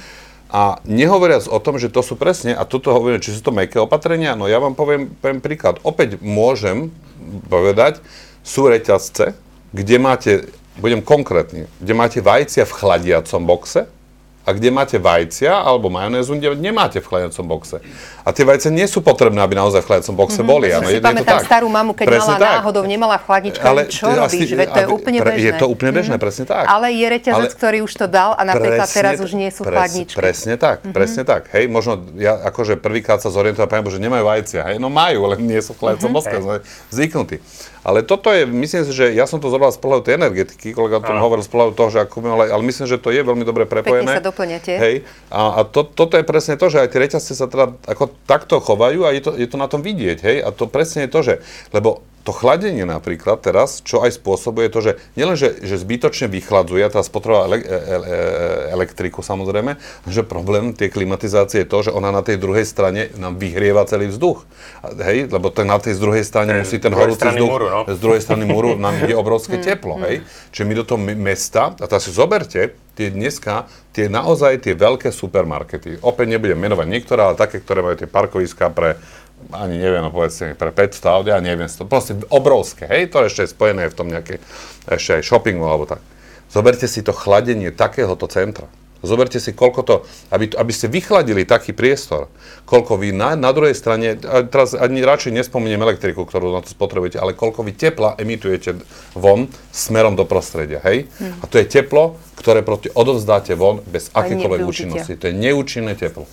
A 0.51 0.83
nehovoriac 0.83 1.47
o 1.47 1.63
tom, 1.63 1.79
že 1.79 1.93
to 1.93 2.03
sú 2.03 2.19
presne, 2.19 2.57
a 2.57 2.67
toto 2.67 2.91
hovorím, 2.91 3.23
či 3.23 3.35
sú 3.35 3.45
to 3.45 3.55
meké 3.55 3.79
opatrenia, 3.79 4.35
no 4.35 4.49
ja 4.49 4.59
vám 4.59 4.75
poviem, 4.75 5.13
poviem 5.21 5.39
príklad. 5.45 5.79
Opäť 5.85 6.19
môžem 6.23 6.91
povedať, 7.47 8.03
sú 8.43 8.67
reťazce, 8.67 9.39
kde 9.71 9.97
máte, 10.03 10.33
budem 10.83 10.99
konkrétny, 10.99 11.71
kde 11.79 11.93
máte 11.95 12.19
vajcia 12.19 12.67
v 12.67 12.77
chladiacom 12.77 13.43
boxe 13.47 13.87
a 14.51 14.53
kde 14.53 14.75
máte 14.75 14.99
vajcia 14.99 15.55
alebo 15.55 15.87
majonézu, 15.87 16.35
kde 16.35 16.59
nemáte 16.59 16.99
v 16.99 17.07
chladiacom 17.07 17.47
boxe. 17.47 17.79
A 18.27 18.35
tie 18.35 18.43
vajcia 18.43 18.75
nie 18.75 18.83
sú 18.85 18.99
potrebné, 18.99 19.39
aby 19.39 19.55
naozaj 19.55 19.81
v 19.81 19.87
chladiacom 19.87 20.17
boxe 20.19 20.43
boli. 20.43 20.75
Ja 20.75 20.83
áno, 20.83 20.91
si 20.91 20.99
je- 20.99 21.01
je 21.01 21.07
pamätám 21.07 21.39
tak. 21.39 21.47
starú 21.47 21.71
mamu, 21.71 21.95
keď 21.95 22.07
Presne 22.11 22.35
mala 22.35 22.43
tak. 22.43 22.53
náhodou, 22.59 22.83
nemala 22.83 23.17
v 23.17 23.25
chladničke, 23.31 23.63
čo 23.87 24.07
ty 24.11 24.15
robíš, 24.19 24.49
veď 24.59 24.69
to 24.75 24.81
je 24.83 24.89
úplne 24.91 25.19
pre- 25.23 25.31
bežné. 25.31 25.47
Je 25.47 25.53
to 25.55 25.67
úplne 25.71 25.93
bežné, 25.95 26.17
presne 26.19 26.45
tak. 26.51 26.65
Ale 26.67 26.91
je 26.91 27.07
reťazec, 27.07 27.47
Ale- 27.47 27.55
ktorý 27.55 27.79
už 27.87 27.93
to 27.95 28.07
dal 28.11 28.35
a 28.35 28.43
napríklad 28.43 28.89
teraz 28.91 29.23
už 29.23 29.31
nie 29.39 29.55
sú 29.55 29.63
pres- 29.63 29.71
chladničky. 29.79 30.19
Presne 30.19 30.55
tak, 30.59 30.83
presne 30.91 31.23
tak. 31.23 31.47
Hej, 31.55 31.71
možno 31.71 32.03
ja 32.19 32.35
akože 32.43 32.75
prvýkrát 32.75 33.23
sa 33.23 33.31
zorientujem, 33.31 33.87
že 33.87 34.03
nemajú 34.03 34.25
vajcia. 34.27 34.67
Hej, 34.67 34.77
no 34.83 34.91
majú, 34.91 35.31
len 35.31 35.47
nie 35.47 35.63
sú 35.63 35.79
v 35.79 35.79
chladicom 35.79 36.11
boske, 36.11 36.35
sme 36.43 36.57
zvyknutí. 36.91 37.39
Ale 37.81 38.05
toto 38.05 38.29
je, 38.29 38.45
myslím 38.45 38.85
si, 38.85 38.93
že 38.93 39.17
ja 39.17 39.25
som 39.25 39.41
to 39.41 39.49
zobral 39.49 39.73
z 39.73 39.81
pohľadu 39.81 40.03
tej 40.05 40.21
energetiky, 40.21 40.77
kolega 40.77 41.01
o 41.01 41.05
tom 41.05 41.17
hovoril 41.17 41.41
z 41.41 41.49
pohľadu 41.49 41.73
toho, 41.73 41.89
že 41.89 41.99
ako 42.05 42.21
ale, 42.29 42.53
ale 42.53 42.63
myslím, 42.69 42.85
že 42.85 43.01
to 43.01 43.09
je 43.09 43.25
veľmi 43.25 43.45
dobre 43.49 43.65
prepojené. 43.65 44.21
sa 44.21 44.21
doplňate. 44.21 44.73
Hej, 44.77 44.95
a, 45.33 45.41
a 45.57 45.61
to, 45.65 45.89
toto 45.89 46.21
je 46.21 46.25
presne 46.25 46.61
to, 46.61 46.69
že 46.69 46.85
aj 46.85 46.89
tie 46.93 47.01
reťazce 47.01 47.33
sa 47.33 47.49
teda 47.49 47.73
ako 47.89 48.13
takto 48.29 48.61
chovajú 48.61 49.09
a 49.09 49.17
je 49.17 49.23
to, 49.25 49.33
je 49.33 49.49
to 49.49 49.57
na 49.57 49.65
tom 49.65 49.81
vidieť, 49.81 50.19
hej, 50.21 50.37
a 50.45 50.53
to 50.53 50.69
presne 50.69 51.09
je 51.09 51.11
to, 51.11 51.21
že, 51.25 51.35
lebo 51.73 52.05
to 52.21 52.37
chladenie 52.37 52.85
napríklad 52.85 53.41
teraz, 53.41 53.81
čo 53.81 54.05
aj 54.05 54.21
spôsobuje 54.21 54.69
to, 54.69 54.85
že 54.85 54.93
nielen, 55.17 55.41
že, 55.41 55.57
že 55.65 55.81
zbytočne 55.81 56.29
vychladzuje, 56.29 56.85
tá 56.93 57.01
spotreba 57.01 57.49
ele, 57.49 57.65
e, 57.65 57.67
e, 57.67 57.81
elektriku 58.77 59.25
samozrejme, 59.25 59.81
že 60.05 60.21
problém 60.21 60.77
tej 60.77 60.93
klimatizácie 60.93 61.65
je 61.65 61.69
to, 61.69 61.89
že 61.89 61.91
ona 61.97 62.13
na 62.13 62.21
tej 62.21 62.37
druhej 62.37 62.69
strane 62.69 63.09
nám 63.17 63.41
vyhrieva 63.41 63.89
celý 63.89 64.13
vzduch. 64.13 64.45
Hej, 65.01 65.33
lebo 65.33 65.49
ten, 65.49 65.65
na 65.65 65.81
tej 65.81 65.97
z 65.97 66.01
druhej 66.01 66.25
strane 66.25 66.53
Ten 66.57 66.61
musí 66.61 66.77
ten 66.77 66.93
horúci 66.93 67.25
vzduch, 67.25 67.51
múru, 67.51 67.67
no. 67.73 67.81
z 67.89 68.01
druhej 68.01 68.21
strany 68.21 68.45
múru 68.45 68.77
nám 68.77 69.01
ide 69.01 69.17
obrovské 69.17 69.57
teplo, 69.57 69.97
hej. 70.05 70.21
Čiže 70.53 70.65
my 70.69 70.75
do 70.77 70.85
toho 70.85 71.01
me- 71.01 71.17
mesta, 71.17 71.73
a 71.73 71.85
teraz 71.89 72.05
si 72.05 72.13
zoberte, 72.13 72.77
tie 73.01 73.09
dneska, 73.09 73.65
tie 73.97 74.13
naozaj 74.13 74.61
tie 74.61 74.77
veľké 74.77 75.09
supermarkety, 75.09 76.05
opäť 76.05 76.37
nebudem 76.37 76.61
menovať 76.61 76.85
niektoré, 76.85 77.21
ale 77.25 77.35
také, 77.39 77.65
ktoré 77.65 77.81
majú 77.81 77.97
tie 77.97 78.05
parkoviská 78.05 78.69
pre 78.69 79.01
ani 79.53 79.81
neviem, 79.81 80.05
no 80.05 80.13
povedzte, 80.13 80.53
pre 80.55 80.71
500 80.71 81.09
aut, 81.09 81.27
ja 81.27 81.41
neviem, 81.41 81.67
to 81.67 81.89
proste 81.89 82.17
obrovské, 82.29 82.85
hej, 82.87 83.11
to 83.11 83.25
ešte 83.25 83.49
je 83.49 83.55
spojené 83.57 83.89
v 83.89 83.97
tom 83.97 84.07
nejaké, 84.13 84.39
ešte 84.87 85.21
aj 85.21 85.23
shoppingu 85.25 85.65
alebo 85.65 85.89
tak. 85.89 86.05
Zoberte 86.51 86.91
si 86.91 87.01
to 87.01 87.15
chladenie 87.15 87.71
takéhoto 87.71 88.27
centra. 88.27 88.67
Zoberte 89.01 89.41
si, 89.41 89.57
koľko 89.57 89.81
to, 89.81 89.95
aby, 90.29 90.53
aby 90.53 90.73
ste 90.77 90.93
vychladili 90.93 91.49
taký 91.49 91.73
priestor, 91.73 92.29
koľko 92.69 93.01
vy 93.01 93.17
na, 93.17 93.33
na 93.33 93.49
druhej 93.49 93.73
strane, 93.73 94.21
a 94.21 94.45
teraz 94.45 94.77
ani 94.77 95.01
radšej 95.01 95.41
nespomeniem 95.41 95.81
elektriku, 95.81 96.29
ktorú 96.29 96.53
na 96.53 96.61
to 96.61 96.69
spotrebujete, 96.69 97.17
ale 97.17 97.33
koľko 97.33 97.65
vy 97.65 97.73
tepla 97.73 98.13
emitujete 98.21 98.77
von 99.17 99.49
smerom 99.73 100.21
do 100.21 100.29
prostredia, 100.29 100.85
hej? 100.85 101.09
A 101.41 101.49
to 101.49 101.57
je 101.57 101.65
teplo, 101.65 102.21
ktoré 102.37 102.61
proti 102.61 102.93
odovzdáte 102.93 103.57
von 103.57 103.81
bez 103.89 104.13
akékoľvek 104.13 104.61
účinnosti. 104.69 105.17
To 105.17 105.33
je 105.33 105.35
neúčinné 105.35 105.97
teplo. 105.97 106.29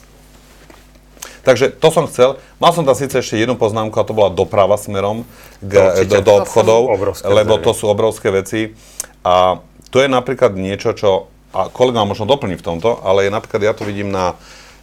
Takže 1.48 1.72
to 1.80 1.88
som 1.96 2.12
chcel. 2.12 2.36
Mal 2.60 2.76
som 2.76 2.84
tam 2.84 2.92
síce 2.92 3.24
ešte 3.24 3.40
jednu 3.40 3.56
poznámku 3.56 3.96
a 3.96 4.04
to 4.04 4.12
bola 4.12 4.28
doprava 4.28 4.76
smerom 4.76 5.24
k, 5.64 6.04
To 6.04 6.04
do, 6.04 6.20
do 6.20 6.24
To 6.28 6.34
obchodov, 6.44 6.82
obrovské 6.92 7.24
lebo 7.32 7.56
to 7.64 7.72
sú 7.72 7.88
obrovské 7.88 8.28
veci. 8.36 8.76
A 9.24 9.64
to 9.88 10.04
je 10.04 10.12
napríklad 10.12 10.60
niečo, 10.60 10.92
čo, 10.92 11.32
a 11.56 11.72
kolega 11.72 12.04
možno 12.04 12.28
doplní 12.28 12.60
v 12.60 12.68
tomto, 12.68 13.00
ale 13.00 13.28
je 13.28 13.32
napríklad, 13.32 13.64
ja 13.64 13.72
to 13.72 13.88
vidím 13.88 14.12
na, 14.12 14.36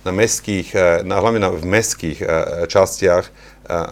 na 0.09 0.13
mestských, 0.17 0.69
e, 0.73 1.05
na, 1.05 1.21
hlavne 1.21 1.45
na, 1.45 1.53
v 1.53 1.69
mestských 1.69 2.19
e, 2.25 2.27
častiach, 2.65 3.29
e, 3.29 3.31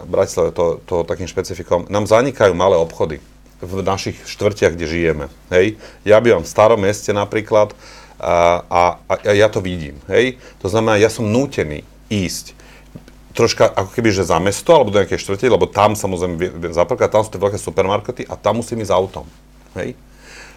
Bratislave 0.09 0.49
to, 0.57 0.81
to 0.89 1.05
takým 1.05 1.29
špecifikom, 1.29 1.85
nám 1.93 2.09
zanikajú 2.09 2.57
malé 2.57 2.73
obchody 2.73 3.21
v 3.61 3.85
našich 3.85 4.17
štvrtiach, 4.25 4.73
kde 4.73 4.89
žijeme. 4.89 5.25
Hej? 5.53 5.77
Ja 6.01 6.17
bývam 6.17 6.41
v 6.41 6.49
starom 6.49 6.81
meste 6.81 7.13
napríklad 7.13 7.77
a, 8.17 8.65
a, 8.65 8.81
a 9.05 9.31
ja 9.31 9.45
to 9.45 9.61
vidím. 9.61 10.01
Hej? 10.09 10.41
To 10.65 10.67
znamená, 10.73 10.97
ja 10.97 11.13
som 11.13 11.29
nútený 11.29 11.85
ísť 12.09 12.62
troška 13.33 13.65
ako 13.65 13.89
keby, 13.97 14.09
že 14.13 14.29
za 14.29 14.37
mesto, 14.37 14.69
alebo 14.73 14.93
do 14.93 15.01
nejakej 15.01 15.19
štvrte, 15.19 15.49
lebo 15.49 15.65
tam 15.65 15.97
samozrejme 15.97 16.69
zaprkať, 16.69 17.09
tam 17.09 17.25
sú 17.25 17.33
tie 17.33 17.41
veľké 17.41 17.59
supermarkety 17.59 18.23
a 18.29 18.37
tam 18.37 18.61
musím 18.61 18.85
ísť 18.85 18.93
autom. 18.93 19.25
Hej? 19.73 19.97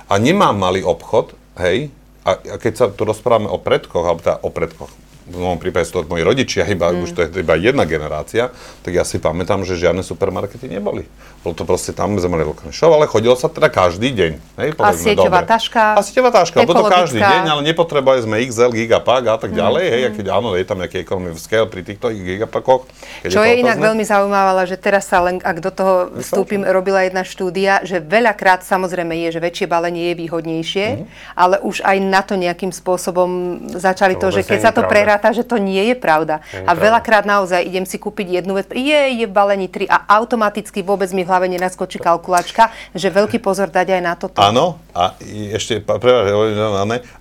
A 0.07 0.21
nemám 0.21 0.55
malý 0.55 0.85
obchod, 0.85 1.35
hej, 1.59 1.89
a, 2.23 2.37
a 2.37 2.57
keď 2.61 2.73
sa 2.75 2.87
tu 2.93 3.03
rozprávame 3.07 3.47
o 3.47 3.59
predkoch, 3.59 4.05
alebo 4.05 4.21
teda 4.23 4.39
o 4.43 4.51
predkoch, 4.53 4.93
v 5.27 5.37
mojom 5.43 5.59
prípade 5.59 5.91
sú 5.91 6.03
to 6.03 6.07
moji 6.07 6.23
rodičia, 6.23 6.63
iba, 6.71 6.95
mm. 6.95 7.03
už 7.03 7.11
to 7.11 7.21
je 7.27 7.43
iba 7.43 7.59
jedna 7.59 7.83
generácia, 7.83 8.55
tak 8.87 8.95
ja 8.95 9.03
si 9.03 9.19
pamätám, 9.19 9.67
že 9.67 9.75
žiadne 9.75 10.07
supermarkety 10.07 10.71
neboli. 10.71 11.03
Bolo 11.43 11.55
to 11.59 11.67
proste 11.67 11.91
tam, 11.99 12.15
sme 12.15 12.39
mali 12.39 12.47
lokálny 12.47 12.71
show, 12.71 12.95
ale 12.95 13.11
chodilo 13.11 13.35
sa 13.35 13.51
teda 13.51 13.67
každý 13.67 14.15
deň. 14.15 14.33
Hej, 14.63 14.69
a 14.79 14.91
sieťová 14.95 15.43
dobre. 15.43 15.51
taška. 15.51 15.99
A 15.99 16.01
sieťová 16.03 16.31
taška, 16.31 16.63
lebo 16.63 16.79
to 16.79 16.87
každý 16.87 17.19
deň, 17.19 17.43
ale 17.43 17.63
nepotrebovali 17.67 18.23
sme 18.23 18.39
XL, 18.47 18.71
Gigapack 18.71 19.27
a 19.27 19.37
tak 19.39 19.51
ďalej. 19.51 19.83
Mm. 19.83 19.91
Hej, 19.91 20.03
keď 20.15 20.27
áno, 20.31 20.55
je 20.55 20.63
tam 20.63 20.79
nejaký 20.79 21.03
economy 21.03 21.35
scale 21.35 21.67
pri 21.67 21.83
týchto 21.83 22.15
Gigapackoch. 22.15 22.87
Čo 23.27 23.43
je, 23.43 23.51
je 23.51 23.55
inak 23.67 23.83
veľmi 23.83 24.07
zaujímavé, 24.07 24.63
že 24.71 24.79
teraz 24.79 25.11
sa 25.11 25.27
len, 25.27 25.43
ak 25.43 25.59
do 25.59 25.75
toho 25.75 25.95
vstúpim, 26.23 26.63
robila 26.63 27.03
jedna 27.03 27.27
štúdia, 27.27 27.83
že 27.83 27.99
veľakrát 27.99 28.63
samozrejme 28.63 29.27
je, 29.27 29.35
že 29.35 29.41
väčšie 29.43 29.67
balenie 29.67 30.15
je 30.15 30.23
výhodnejšie, 30.23 30.87
mm. 31.03 31.05
ale 31.35 31.59
už 31.67 31.83
aj 31.83 31.97
na 31.99 32.23
to 32.23 32.39
nejakým 32.39 32.71
spôsobom 32.71 33.59
začali 33.75 34.15
to, 34.15 34.31
to 34.31 34.39
že 34.39 34.43
keď 34.47 34.59
sa 34.63 34.71
to 34.71 34.87
prerá 34.87 35.16
ráta, 35.17 35.33
že 35.33 35.49
to 35.49 35.57
nie 35.57 35.81
je 35.89 35.97
pravda. 35.97 36.45
Nie 36.53 36.69
a 36.69 36.77
veľakrát 36.77 37.25
naozaj 37.25 37.65
idem 37.65 37.89
si 37.89 37.97
kúpiť 37.97 38.45
jednu 38.45 38.61
vec, 38.61 38.69
je, 38.69 39.01
je 39.17 39.25
v 39.25 39.33
balení 39.33 39.73
3 39.73 39.89
a 39.89 40.21
automaticky 40.21 40.85
vôbec 40.85 41.09
mi 41.17 41.25
v 41.25 41.33
hlave 41.33 41.49
nenaskočí 41.49 41.97
kalkulačka, 41.97 42.69
že 42.93 43.09
veľký 43.09 43.41
pozor 43.41 43.73
dať 43.73 43.97
aj 43.97 44.03
na 44.05 44.15
toto. 44.15 44.39
Áno, 44.45 44.77
a 44.93 45.17
ešte, 45.57 45.81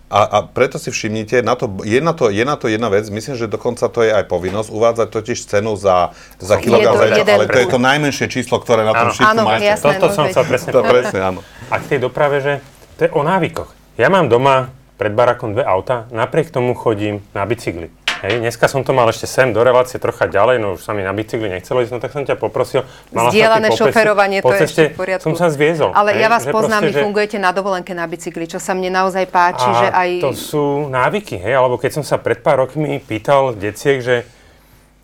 a, 0.05 0.21
a 0.21 0.37
preto 0.45 0.75
si 0.75 0.91
všimnite, 0.91 1.39
na 1.41 1.55
to, 1.55 1.71
je, 1.87 1.97
na 2.03 2.11
to, 2.11 2.27
je 2.27 2.43
na 2.43 2.55
to 2.59 2.67
jedna 2.67 2.91
vec, 2.91 3.07
myslím, 3.07 3.39
že 3.39 3.47
dokonca 3.47 3.87
to 3.87 4.03
je 4.03 4.11
aj 4.11 4.27
povinnosť, 4.27 4.69
uvádzať 4.69 5.07
totiž 5.09 5.39
cenu 5.47 5.73
za, 5.79 6.11
za 6.37 6.59
kilogram, 6.59 6.99
ale 6.99 7.47
to 7.47 7.59
je 7.63 7.67
to 7.71 7.79
najmenšie 7.79 8.27
číslo, 8.27 8.59
ktoré 8.59 8.83
na 8.83 8.91
tom 8.91 9.09
šípku 9.15 9.39
máte. 9.41 9.65
Jasné, 9.65 9.85
Toto 9.95 10.07
som 10.11 10.27
chcel 10.27 10.43
presne 10.45 10.69
to 10.75 10.81
presne, 10.83 11.19
áno. 11.23 11.39
A 11.71 11.79
k 11.79 11.95
tej 11.95 11.99
doprave, 12.03 12.37
že 12.43 12.53
to 12.99 13.07
je 13.07 13.11
o 13.11 13.23
návykoch. 13.23 13.71
Ja 13.95 14.11
mám 14.11 14.27
doma 14.27 14.75
pred 14.95 15.11
barakom 15.11 15.51
dve 15.51 15.63
auta, 15.67 16.07
napriek 16.11 16.51
tomu 16.51 16.71
chodím 16.75 17.19
na 17.35 17.43
bicykli. 17.43 17.91
Hej, 18.23 18.39
dneska 18.39 18.71
som 18.71 18.79
to 18.81 18.95
mal 18.95 19.05
ešte 19.11 19.27
sem 19.27 19.51
do 19.51 19.59
relácie 19.59 19.99
trocha 19.99 20.25
ďalej, 20.25 20.57
no 20.57 20.79
už 20.79 20.87
sa 20.87 20.95
mi 20.95 21.03
na 21.03 21.11
bicykli 21.11 21.51
nechcelo 21.51 21.83
ísť, 21.83 21.91
no 21.93 21.99
tak 21.99 22.15
som 22.15 22.23
ťa 22.23 22.39
poprosil. 22.39 22.87
Zdieľané 23.11 23.75
šoferovanie, 23.75 24.39
to 24.39 24.55
je 24.55 24.65
ešte 24.65 24.83
v 24.95 24.97
poriadku. 24.97 25.25
som 25.27 25.35
sa 25.35 25.51
zviezol. 25.51 25.91
Ale 25.91 26.15
hej, 26.15 26.23
ja 26.23 26.27
vás 26.31 26.47
poznám, 26.47 26.87
vy 26.87 26.93
že... 26.95 27.03
fungujete 27.03 27.37
na 27.37 27.51
dovolenke 27.51 27.91
na 27.91 28.07
bicykli, 28.07 28.47
čo 28.47 28.57
sa 28.57 28.71
mne 28.71 28.95
naozaj 28.95 29.27
páči, 29.27 29.67
a 29.67 29.77
že 29.77 29.87
aj... 29.91 30.09
to 30.23 30.31
sú 30.31 30.87
návyky, 30.87 31.35
hej, 31.35 31.59
alebo 31.59 31.75
keď 31.75 32.01
som 32.01 32.03
sa 32.07 32.15
pred 32.15 32.39
pár 32.39 32.63
rokmi 32.63 33.03
pýtal 33.03 33.51
deciek, 33.51 33.99
že, 33.99 34.23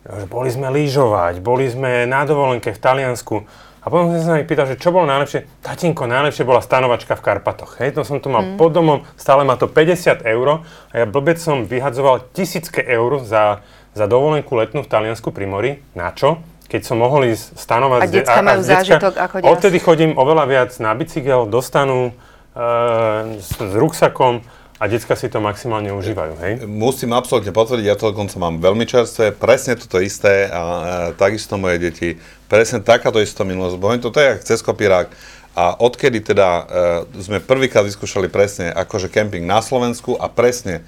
že 0.08 0.24
boli 0.26 0.48
sme 0.48 0.72
lyžovať, 0.72 1.44
boli 1.44 1.68
sme 1.68 2.08
na 2.08 2.24
dovolenke 2.24 2.72
v 2.72 2.80
Taliansku, 2.80 3.44
a 3.82 3.90
potom 3.90 4.14
som 4.14 4.22
sa 4.22 4.38
mi 4.38 4.46
pýtal, 4.46 4.70
že 4.70 4.78
čo 4.78 4.94
bolo 4.94 5.10
najlepšie. 5.10 5.58
Tatinko, 5.58 6.06
najlepšie 6.06 6.46
bola 6.46 6.62
stanovačka 6.62 7.18
v 7.18 7.22
Karpatoch. 7.26 7.82
Hej, 7.82 7.98
to 7.98 8.06
som 8.06 8.22
tu 8.22 8.30
mal 8.30 8.54
mm. 8.54 8.54
pod 8.54 8.70
domom, 8.70 9.02
stále 9.18 9.42
má 9.42 9.58
to 9.58 9.66
50 9.66 10.22
eur 10.22 10.62
a 10.62 10.94
ja 10.94 11.06
blbec 11.10 11.42
som 11.42 11.66
vyhadzoval 11.66 12.30
tisícky 12.30 12.78
eur 12.78 13.26
za, 13.26 13.66
za 13.98 14.06
dovolenku 14.06 14.54
letnú 14.54 14.86
v 14.86 14.88
Taliansku 14.88 15.34
pri 15.34 15.50
mori. 15.50 15.70
Na 15.98 16.14
čo? 16.14 16.38
Keď 16.70 16.80
som 16.86 17.02
mohol 17.02 17.34
ísť 17.34 17.58
stanovať... 17.58 18.00
A 18.00 18.06
detská 18.06 18.40
majú 18.46 18.62
a, 18.62 18.68
zážitok 18.70 19.12
ako 19.18 19.34
ďalší. 19.42 19.50
Odtedy 19.50 19.78
chodím 19.82 20.12
oveľa 20.14 20.44
viac 20.46 20.70
na 20.78 20.94
bicykel, 20.94 21.50
dostanú 21.50 22.14
e, 22.54 22.62
s, 23.42 23.50
s 23.58 23.74
ruksakom 23.74 24.46
a 24.82 24.90
detská 24.90 25.14
si 25.14 25.30
to 25.30 25.38
maximálne 25.38 25.94
užívajú, 25.94 26.34
hej? 26.42 26.52
Musím 26.66 27.14
absolútne 27.14 27.54
potvrdiť, 27.54 27.86
ja 27.86 27.94
to 27.94 28.10
dokonca 28.10 28.34
mám 28.42 28.58
veľmi 28.58 28.82
čerstvé, 28.82 29.30
presne 29.30 29.78
toto 29.78 30.02
isté 30.02 30.50
a 30.50 30.58
e, 30.58 30.82
takisto 31.14 31.54
moje 31.54 31.78
deti, 31.78 32.18
presne 32.50 32.82
takáto 32.82 33.22
istá 33.22 33.46
minulosť, 33.46 33.78
bo 33.78 33.94
to 33.94 34.18
je 34.18 34.26
jak 34.26 34.42
cez 34.42 34.58
kopírák. 34.58 35.06
A 35.54 35.78
odkedy 35.78 36.26
teda 36.26 36.48
e, 36.50 36.62
sme 37.22 37.38
prvýkrát 37.38 37.86
vyskúšali 37.86 38.26
presne 38.26 38.74
akože 38.74 39.06
kemping 39.06 39.46
na 39.46 39.62
Slovensku 39.62 40.18
a 40.18 40.26
presne, 40.26 40.82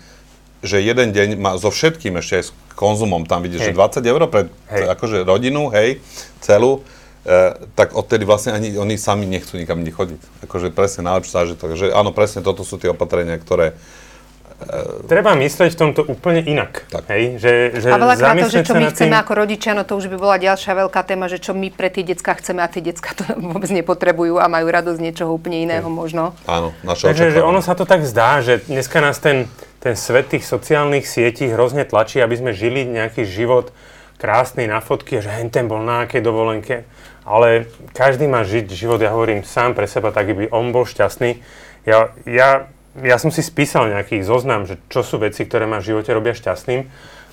že 0.58 0.82
jeden 0.82 1.14
deň 1.14 1.38
má 1.38 1.54
so 1.54 1.70
všetkým 1.70 2.18
ešte 2.18 2.34
aj 2.42 2.44
s 2.48 2.50
konzumom, 2.74 3.30
tam 3.30 3.46
vidíš, 3.46 3.70
hej. 3.70 3.78
že 3.78 3.78
20 3.78 4.10
eur 4.10 4.22
pre 4.26 4.50
hej. 4.74 4.90
akože 4.90 5.22
rodinu, 5.22 5.70
hej, 5.70 6.02
celú, 6.42 6.82
tak 7.72 7.96
odtedy 7.96 8.28
vlastne 8.28 8.52
ani 8.52 8.76
oni 8.76 9.00
sami 9.00 9.24
nechcú 9.24 9.56
nikam 9.56 9.80
chodiť. 9.80 10.20
Akože 10.44 10.68
presne 10.68 11.08
najlepší 11.08 11.32
zážitok. 11.32 11.68
Že 11.72 11.86
áno, 11.96 12.12
presne 12.12 12.44
toto 12.44 12.68
sú 12.68 12.76
tie 12.76 12.92
opatrenia, 12.92 13.40
ktoré 13.40 13.72
e, 14.60 15.08
Treba 15.08 15.32
myslieť 15.32 15.72
v 15.72 15.78
tomto 15.88 16.04
úplne 16.04 16.44
inak. 16.44 16.84
Tak. 16.92 17.08
Hej? 17.08 17.40
Že, 17.40 17.52
že 17.80 17.88
a 17.88 17.96
veľakrát 17.96 18.36
to, 18.44 18.52
že 18.52 18.60
čo 18.68 18.76
my 18.76 18.92
chceme 18.92 19.16
tým... 19.16 19.22
ako 19.24 19.32
rodičia, 19.40 19.72
no 19.72 19.88
to 19.88 19.96
už 19.96 20.12
by 20.12 20.16
bola 20.20 20.36
ďalšia 20.36 20.84
veľká 20.84 21.00
téma, 21.00 21.32
že 21.32 21.40
čo 21.40 21.56
my 21.56 21.72
pre 21.72 21.88
tie 21.88 22.04
decka 22.04 22.36
chceme 22.36 22.60
a 22.60 22.68
tie 22.68 22.84
decka 22.84 23.16
to 23.16 23.24
vôbec 23.56 23.72
nepotrebujú 23.72 24.36
a 24.36 24.44
majú 24.44 24.68
radosť 24.68 25.00
z 25.00 25.04
niečoho 25.08 25.32
úplne 25.32 25.64
iného 25.64 25.88
hej. 25.88 25.96
možno. 25.96 26.36
Áno, 26.44 26.76
naše 26.84 27.08
Takže 27.08 27.40
že 27.40 27.40
ono 27.40 27.64
sa 27.64 27.72
to 27.72 27.88
tak 27.88 28.04
zdá, 28.04 28.44
že 28.44 28.60
dneska 28.68 29.00
nás 29.00 29.16
ten, 29.16 29.48
ten 29.80 29.96
svet 29.96 30.28
tých 30.28 30.44
sociálnych 30.44 31.08
sietí 31.08 31.48
hrozne 31.48 31.88
tlačí, 31.88 32.20
aby 32.20 32.36
sme 32.36 32.52
žili 32.52 32.84
nejaký 32.84 33.24
život 33.24 33.72
krásny 34.16 34.66
na 34.70 34.78
fotky, 34.80 35.20
že 35.20 35.30
hen 35.30 35.50
ten 35.50 35.66
bol 35.68 35.82
na 35.82 36.06
akej 36.06 36.22
dovolenke 36.22 36.88
ale 37.24 37.66
každý 37.96 38.28
má 38.28 38.44
žiť 38.44 38.68
život, 38.68 39.00
ja 39.00 39.10
hovorím 39.10 39.42
sám 39.42 39.72
pre 39.72 39.88
seba, 39.88 40.12
tak 40.12 40.28
by 40.28 40.52
on 40.52 40.76
bol 40.76 40.84
šťastný. 40.84 41.40
Ja, 41.88 42.12
ja, 42.28 42.68
ja 43.00 43.16
som 43.16 43.32
si 43.32 43.40
spísal 43.40 43.88
nejaký 43.88 44.20
zoznam, 44.20 44.68
že 44.68 44.76
čo 44.92 45.00
sú 45.00 45.16
veci, 45.16 45.48
ktoré 45.48 45.64
ma 45.64 45.80
v 45.80 45.92
živote 45.92 46.12
robia 46.12 46.36
šťastným. 46.36 46.84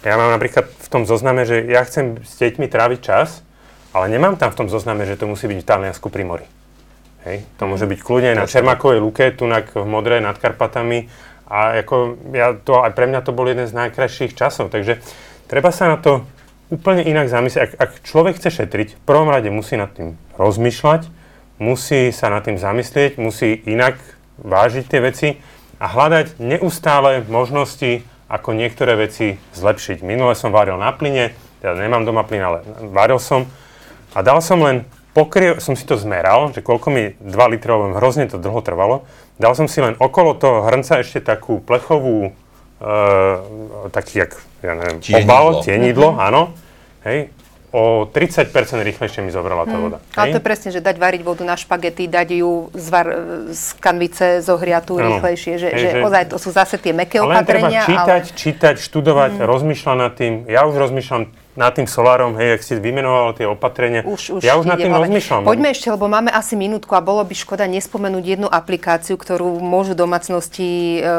Ja 0.07 0.15
mám 0.17 0.31
napríklad 0.31 0.65
v 0.65 0.87
tom 0.87 1.03
zozname, 1.03 1.43
že 1.43 1.67
ja 1.67 1.83
chcem 1.83 2.23
s 2.23 2.39
deťmi 2.39 2.71
tráviť 2.71 2.99
čas, 3.03 3.43
ale 3.91 4.07
nemám 4.07 4.39
tam 4.39 4.49
v 4.55 4.63
tom 4.63 4.67
zozname, 4.71 5.03
že 5.03 5.19
to 5.19 5.27
musí 5.27 5.45
byť 5.51 5.59
v 5.59 5.67
Taliansku 5.67 6.07
pri 6.07 6.23
mori. 6.23 6.47
Hej. 7.27 7.45
To 7.61 7.69
môže 7.69 7.85
byť 7.85 7.99
kľudne 8.01 8.33
na 8.33 8.49
Čermakovej 8.49 8.97
luke, 8.97 9.27
tunak 9.35 9.75
v 9.75 9.85
Modrej 9.85 10.23
nad 10.23 10.39
Karpatami. 10.39 11.05
A 11.51 11.83
ako 11.83 12.17
ja 12.31 12.55
to, 12.55 12.81
aj 12.81 12.95
pre 12.95 13.05
mňa 13.11 13.21
to 13.21 13.35
bol 13.35 13.45
jeden 13.45 13.67
z 13.67 13.75
najkrajších 13.75 14.33
časov. 14.33 14.71
Takže 14.73 15.03
treba 15.45 15.69
sa 15.69 15.91
na 15.91 16.01
to 16.01 16.25
úplne 16.71 17.03
inak 17.03 17.27
zamyslieť. 17.27 17.61
Ak, 17.61 17.71
ak 17.75 17.91
človek 18.07 18.39
chce 18.39 18.63
šetriť, 18.63 18.97
v 18.97 19.01
prvom 19.03 19.27
rade 19.27 19.51
musí 19.51 19.75
nad 19.75 19.91
tým 19.91 20.15
rozmýšľať, 20.39 21.11
musí 21.59 22.09
sa 22.15 22.31
nad 22.31 22.41
tým 22.41 22.55
zamyslieť, 22.57 23.19
musí 23.19 23.59
inak 23.67 23.99
vážiť 24.39 24.83
tie 24.87 24.99
veci 25.03 25.29
a 25.77 25.85
hľadať 25.85 26.39
neustále 26.41 27.21
možnosti, 27.27 28.01
ako 28.31 28.55
niektoré 28.55 28.95
veci 28.95 29.35
zlepšiť. 29.53 30.07
Minule 30.07 30.33
som 30.39 30.55
varil 30.55 30.79
na 30.79 30.95
plyne, 30.95 31.35
teda 31.59 31.75
nemám 31.75 32.07
doma 32.07 32.23
plyn, 32.23 32.41
ale 32.41 32.63
varil 32.89 33.19
som 33.19 33.43
a 34.15 34.23
dal 34.23 34.39
som 34.39 34.63
len 34.63 34.87
pokrie, 35.11 35.59
som 35.59 35.75
si 35.75 35.83
to 35.83 35.99
zmeral, 35.99 36.55
že 36.55 36.63
koľko 36.63 36.87
mi 36.89 37.03
2 37.19 37.27
litrov, 37.51 37.91
hrozne 37.99 38.31
to 38.31 38.39
dlho 38.39 38.63
trvalo, 38.63 39.03
dal 39.35 39.51
som 39.51 39.67
si 39.67 39.83
len 39.83 39.99
okolo 39.99 40.39
toho 40.39 40.63
hrnca 40.63 41.03
ešte 41.03 41.19
takú 41.19 41.59
plechovú, 41.59 42.31
taký, 43.93 44.25
jak, 44.25 44.31
ja 44.65 44.73
neviem, 44.73 44.97
tienidlo. 44.99 45.25
obal, 45.29 45.47
tienidlo, 45.61 46.09
mm-hmm. 46.11 46.27
áno, 46.27 46.41
Hej, 47.01 47.33
o 47.73 48.05
30% 48.05 48.53
rýchlejšie 48.83 49.25
mi 49.25 49.33
zobrala 49.33 49.65
tá 49.65 49.73
hmm. 49.73 49.83
voda. 49.83 49.97
Hmm. 49.97 50.17
Ale 50.19 50.25
to 50.35 50.37
je 50.37 50.45
presne, 50.45 50.69
že 50.69 50.83
dať 50.83 51.01
variť 51.01 51.21
vodu 51.25 51.41
na 51.41 51.57
špagety, 51.57 52.05
dať 52.05 52.43
ju 52.43 52.69
zvar, 52.77 53.07
z 53.49 53.65
kanvice 53.81 54.43
zohriatú 54.45 55.01
ano. 55.01 55.17
rýchlejšie, 55.17 55.57
že, 55.57 55.69
Hej, 55.73 55.79
že, 55.81 55.89
že 55.97 55.99
ozaj 56.05 56.23
to 56.29 56.37
sú 56.37 56.53
zase 56.53 56.77
tie 56.77 56.93
meké 56.93 57.17
opatrenia. 57.23 57.81
Ale 57.81 57.87
treba 57.87 57.89
čítať, 57.89 58.23
ale... 58.27 58.37
čítať, 58.37 58.75
študovať, 58.77 59.31
hmm. 59.39 59.47
rozmýšľať 59.49 59.97
nad 59.97 60.13
tým. 60.13 60.33
Ja 60.45 60.61
už 60.69 60.75
rozmýšľam 60.77 61.23
nad 61.51 61.75
tým 61.75 61.83
solárom, 61.83 62.39
hej, 62.39 62.55
ak 62.55 62.61
si 62.63 62.79
vymenoval 62.79 63.35
tie 63.35 63.43
opatrenia. 63.43 64.07
Už, 64.07 64.39
už 64.39 64.41
ja 64.41 64.55
už 64.55 64.63
nad 64.63 64.79
tým 64.79 64.95
rozmýšľam. 64.95 65.43
Poďme 65.43 65.75
ešte, 65.75 65.91
lebo 65.91 66.07
máme 66.07 66.31
asi 66.31 66.55
minútku 66.55 66.95
a 66.95 67.03
bolo 67.03 67.27
by 67.27 67.35
škoda 67.35 67.67
nespomenúť 67.67 68.23
jednu 68.23 68.47
aplikáciu, 68.47 69.19
ktorú 69.19 69.59
môžu 69.59 69.91
domácnosti 69.91 70.99
e, 70.99 71.11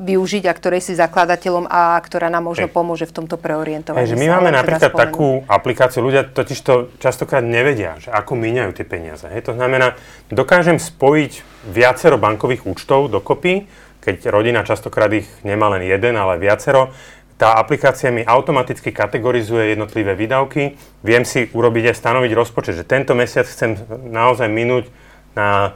využiť 0.00 0.48
a 0.48 0.52
ktorej 0.56 0.80
si 0.80 0.96
zakladateľom 0.96 1.68
a 1.68 2.00
ktorá 2.00 2.32
nám 2.32 2.48
možno 2.48 2.72
hej. 2.72 2.74
pomôže 2.74 3.04
v 3.04 3.20
tomto 3.20 3.36
preorientovaní. 3.36 4.08
Hej, 4.08 4.16
že 4.16 4.20
my 4.20 4.26
máme 4.32 4.48
napríklad 4.48 4.88
spomenúť. 4.88 5.04
takú 5.12 5.28
aplikáciu, 5.44 6.00
ľudia 6.00 6.24
totiž 6.24 6.58
to 6.64 6.74
častokrát 6.96 7.44
nevedia, 7.44 8.00
že 8.00 8.08
ako 8.08 8.40
míňajú 8.40 8.70
tie 8.80 8.86
peniaze. 8.88 9.28
Hej. 9.28 9.52
To 9.52 9.52
znamená, 9.52 10.00
dokážem 10.32 10.80
spojiť 10.80 11.44
viacero 11.68 12.16
bankových 12.16 12.64
účtov 12.64 13.12
dokopy, 13.12 13.68
keď 14.04 14.28
rodina 14.28 14.60
častokrát 14.64 15.08
ich 15.16 15.28
nemá 15.44 15.72
len 15.72 15.84
jeden, 15.84 16.16
ale 16.16 16.36
viacero 16.36 16.92
tá 17.34 17.58
aplikácia 17.58 18.14
mi 18.14 18.22
automaticky 18.22 18.94
kategorizuje 18.94 19.74
jednotlivé 19.74 20.14
výdavky. 20.14 20.78
Viem 21.02 21.26
si 21.26 21.50
urobiť 21.50 21.90
aj 21.90 21.96
stanoviť 21.98 22.32
rozpočet, 22.32 22.78
že 22.78 22.84
tento 22.86 23.12
mesiac 23.18 23.44
chcem 23.44 23.74
naozaj 24.10 24.46
minúť 24.46 24.86
na 25.34 25.74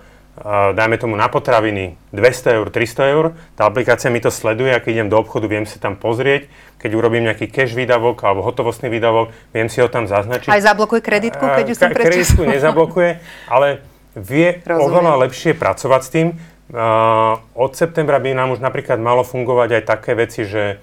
dajme 0.74 0.96
tomu 0.98 1.14
na 1.18 1.26
potraviny 1.26 1.98
200 2.14 2.58
eur, 2.62 2.66
300 2.70 3.14
eur, 3.14 3.24
tá 3.58 3.66
aplikácia 3.66 4.06
mi 4.10 4.22
to 4.22 4.30
sleduje 4.30 4.70
a 4.70 4.78
keď 4.78 5.02
idem 5.02 5.08
do 5.10 5.18
obchodu, 5.18 5.50
viem 5.50 5.66
si 5.66 5.82
tam 5.82 5.98
pozrieť, 5.98 6.46
keď 6.78 6.90
urobím 6.94 7.26
nejaký 7.26 7.50
cash 7.50 7.74
výdavok 7.74 8.22
alebo 8.22 8.46
hotovostný 8.46 8.86
výdavok, 8.86 9.34
viem 9.50 9.66
si 9.66 9.82
ho 9.82 9.90
tam 9.90 10.06
zaznačiť. 10.06 10.50
Aj 10.50 10.62
zablokuje 10.62 11.02
kreditku, 11.02 11.42
keď 11.42 11.66
už 11.74 11.76
som 11.78 11.90
prečísla? 11.90 12.06
Kreditku 12.06 12.42
nezablokuje, 12.46 13.10
ale 13.50 13.82
vie 14.14 14.48
Rozumiem. 14.62 14.86
oveľa 14.86 15.14
lepšie 15.26 15.58
pracovať 15.58 16.00
s 16.06 16.10
tým. 16.14 16.28
Uh, 16.68 17.40
od 17.56 17.72
septembra 17.72 18.20
by 18.20 18.36
nám 18.36 18.52
už 18.52 18.60
napríklad 18.60 19.00
malo 19.00 19.24
fungovať 19.24 19.80
aj 19.80 19.82
také 19.88 20.12
veci, 20.12 20.44
že 20.44 20.76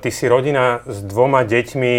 ty 0.00 0.08
si 0.12 0.28
rodina 0.28 0.84
s 0.84 1.00
dvoma 1.00 1.44
deťmi 1.44 1.96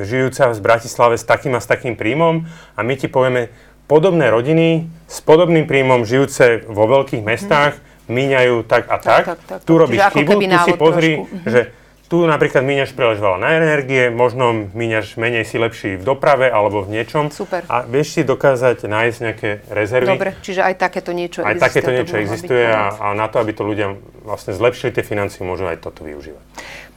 žijúca 0.00 0.54
v 0.54 0.60
Bratislave 0.62 1.14
s 1.18 1.24
takým 1.26 1.54
a 1.58 1.60
s 1.60 1.68
takým 1.68 1.98
príjmom 1.98 2.46
a 2.48 2.80
my 2.80 2.94
ti 2.96 3.10
povieme, 3.10 3.52
podobné 3.86 4.30
rodiny 4.34 4.90
s 5.06 5.22
podobným 5.22 5.66
príjmom 5.70 6.02
žijúce 6.02 6.66
vo 6.66 6.90
veľkých 6.90 7.22
mestách 7.22 7.78
mm. 7.78 8.10
míňajú 8.10 8.54
tak 8.66 8.82
a 8.90 8.96
tak. 8.98 9.24
tak, 9.24 9.24
tak, 9.26 9.38
tak 9.46 9.58
tu 9.62 9.74
robíš 9.78 10.02
chybu, 10.10 10.32
tu 10.42 10.58
si 10.66 10.72
pozri, 10.74 11.12
trošku. 11.22 11.34
Mhm. 11.34 11.46
že 11.46 11.60
tu 12.06 12.22
napríklad 12.22 12.62
míňaš 12.62 12.94
príliš 12.94 13.18
veľa 13.18 13.38
na 13.42 13.58
energie, 13.58 14.14
možno 14.14 14.70
míňaš 14.70 15.18
menej 15.18 15.42
si 15.42 15.58
lepší 15.58 15.98
v 15.98 16.06
doprave 16.06 16.46
alebo 16.46 16.86
v 16.86 16.94
niečom. 16.94 17.34
Super. 17.34 17.66
A 17.66 17.82
vieš 17.82 18.14
si 18.14 18.22
dokázať 18.22 18.86
nájsť 18.86 19.18
nejaké 19.18 19.50
rezervy. 19.66 20.14
Dobre, 20.14 20.30
čiže 20.38 20.62
aj 20.62 20.74
takéto 20.78 21.10
niečo 21.10 21.42
aj 21.42 21.58
existuje. 21.58 21.62
Aj 21.62 21.66
takéto 21.66 21.90
niečo 21.90 22.16
existuje 22.16 22.64
a, 22.70 22.84
a 22.94 23.06
na 23.18 23.26
to, 23.26 23.42
aby 23.42 23.50
to 23.50 23.66
ľudia 23.66 23.98
vlastne 24.26 24.54
zlepšili 24.54 24.90
tie 24.90 25.06
financie, 25.06 25.46
môžu 25.46 25.70
aj 25.70 25.82
toto 25.82 26.02
využívať. 26.02 26.42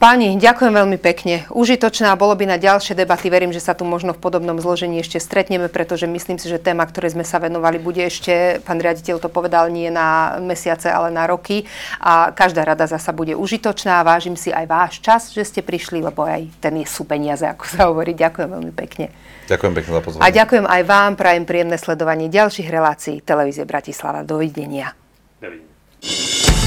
Páni, 0.00 0.40
ďakujem 0.40 0.72
veľmi 0.72 0.96
pekne. 0.96 1.44
Užitočná 1.52 2.16
bolo 2.16 2.32
by 2.32 2.56
na 2.56 2.56
ďalšie 2.56 2.96
debaty. 2.96 3.28
Verím, 3.28 3.52
že 3.52 3.60
sa 3.60 3.76
tu 3.76 3.84
možno 3.84 4.16
v 4.16 4.18
podobnom 4.18 4.56
zložení 4.56 4.98
ešte 5.04 5.20
stretneme, 5.20 5.68
pretože 5.68 6.08
myslím 6.08 6.40
si, 6.40 6.48
že 6.48 6.56
téma, 6.56 6.88
ktoré 6.88 7.12
sme 7.12 7.20
sa 7.20 7.36
venovali, 7.36 7.76
bude 7.76 8.00
ešte, 8.00 8.64
pán 8.64 8.80
riaditeľ 8.80 9.20
to 9.20 9.28
povedal, 9.28 9.68
nie 9.68 9.92
na 9.92 10.40
mesiace, 10.40 10.88
ale 10.88 11.12
na 11.12 11.28
roky. 11.28 11.68
A 12.00 12.32
každá 12.32 12.64
rada 12.64 12.88
zasa 12.88 13.12
bude 13.12 13.36
užitočná. 13.36 14.00
Vážim 14.00 14.40
si 14.40 14.48
aj 14.48 14.66
váš 14.66 14.99
čas, 15.00 15.32
že 15.32 15.42
ste 15.42 15.60
prišli, 15.64 16.04
lebo 16.04 16.22
aj 16.22 16.60
ten 16.60 16.76
je 16.78 16.86
sú 16.86 17.08
peniaze, 17.08 17.42
ako 17.42 17.64
sa 17.66 17.88
hovorí. 17.88 18.12
Ďakujem 18.14 18.48
veľmi 18.48 18.72
pekne. 18.76 19.10
Ďakujem 19.50 19.72
pekne 19.74 19.90
za 19.96 20.02
pozornosť. 20.04 20.24
A 20.24 20.30
ďakujem 20.30 20.66
aj 20.68 20.82
vám, 20.86 21.12
prajem 21.18 21.44
príjemné 21.48 21.76
sledovanie 21.80 22.30
ďalších 22.30 22.68
relácií 22.70 23.18
televízie 23.24 23.66
Bratislava. 23.66 24.22
Dovidenia. 24.22 24.94
Dovidenia. 25.42 26.59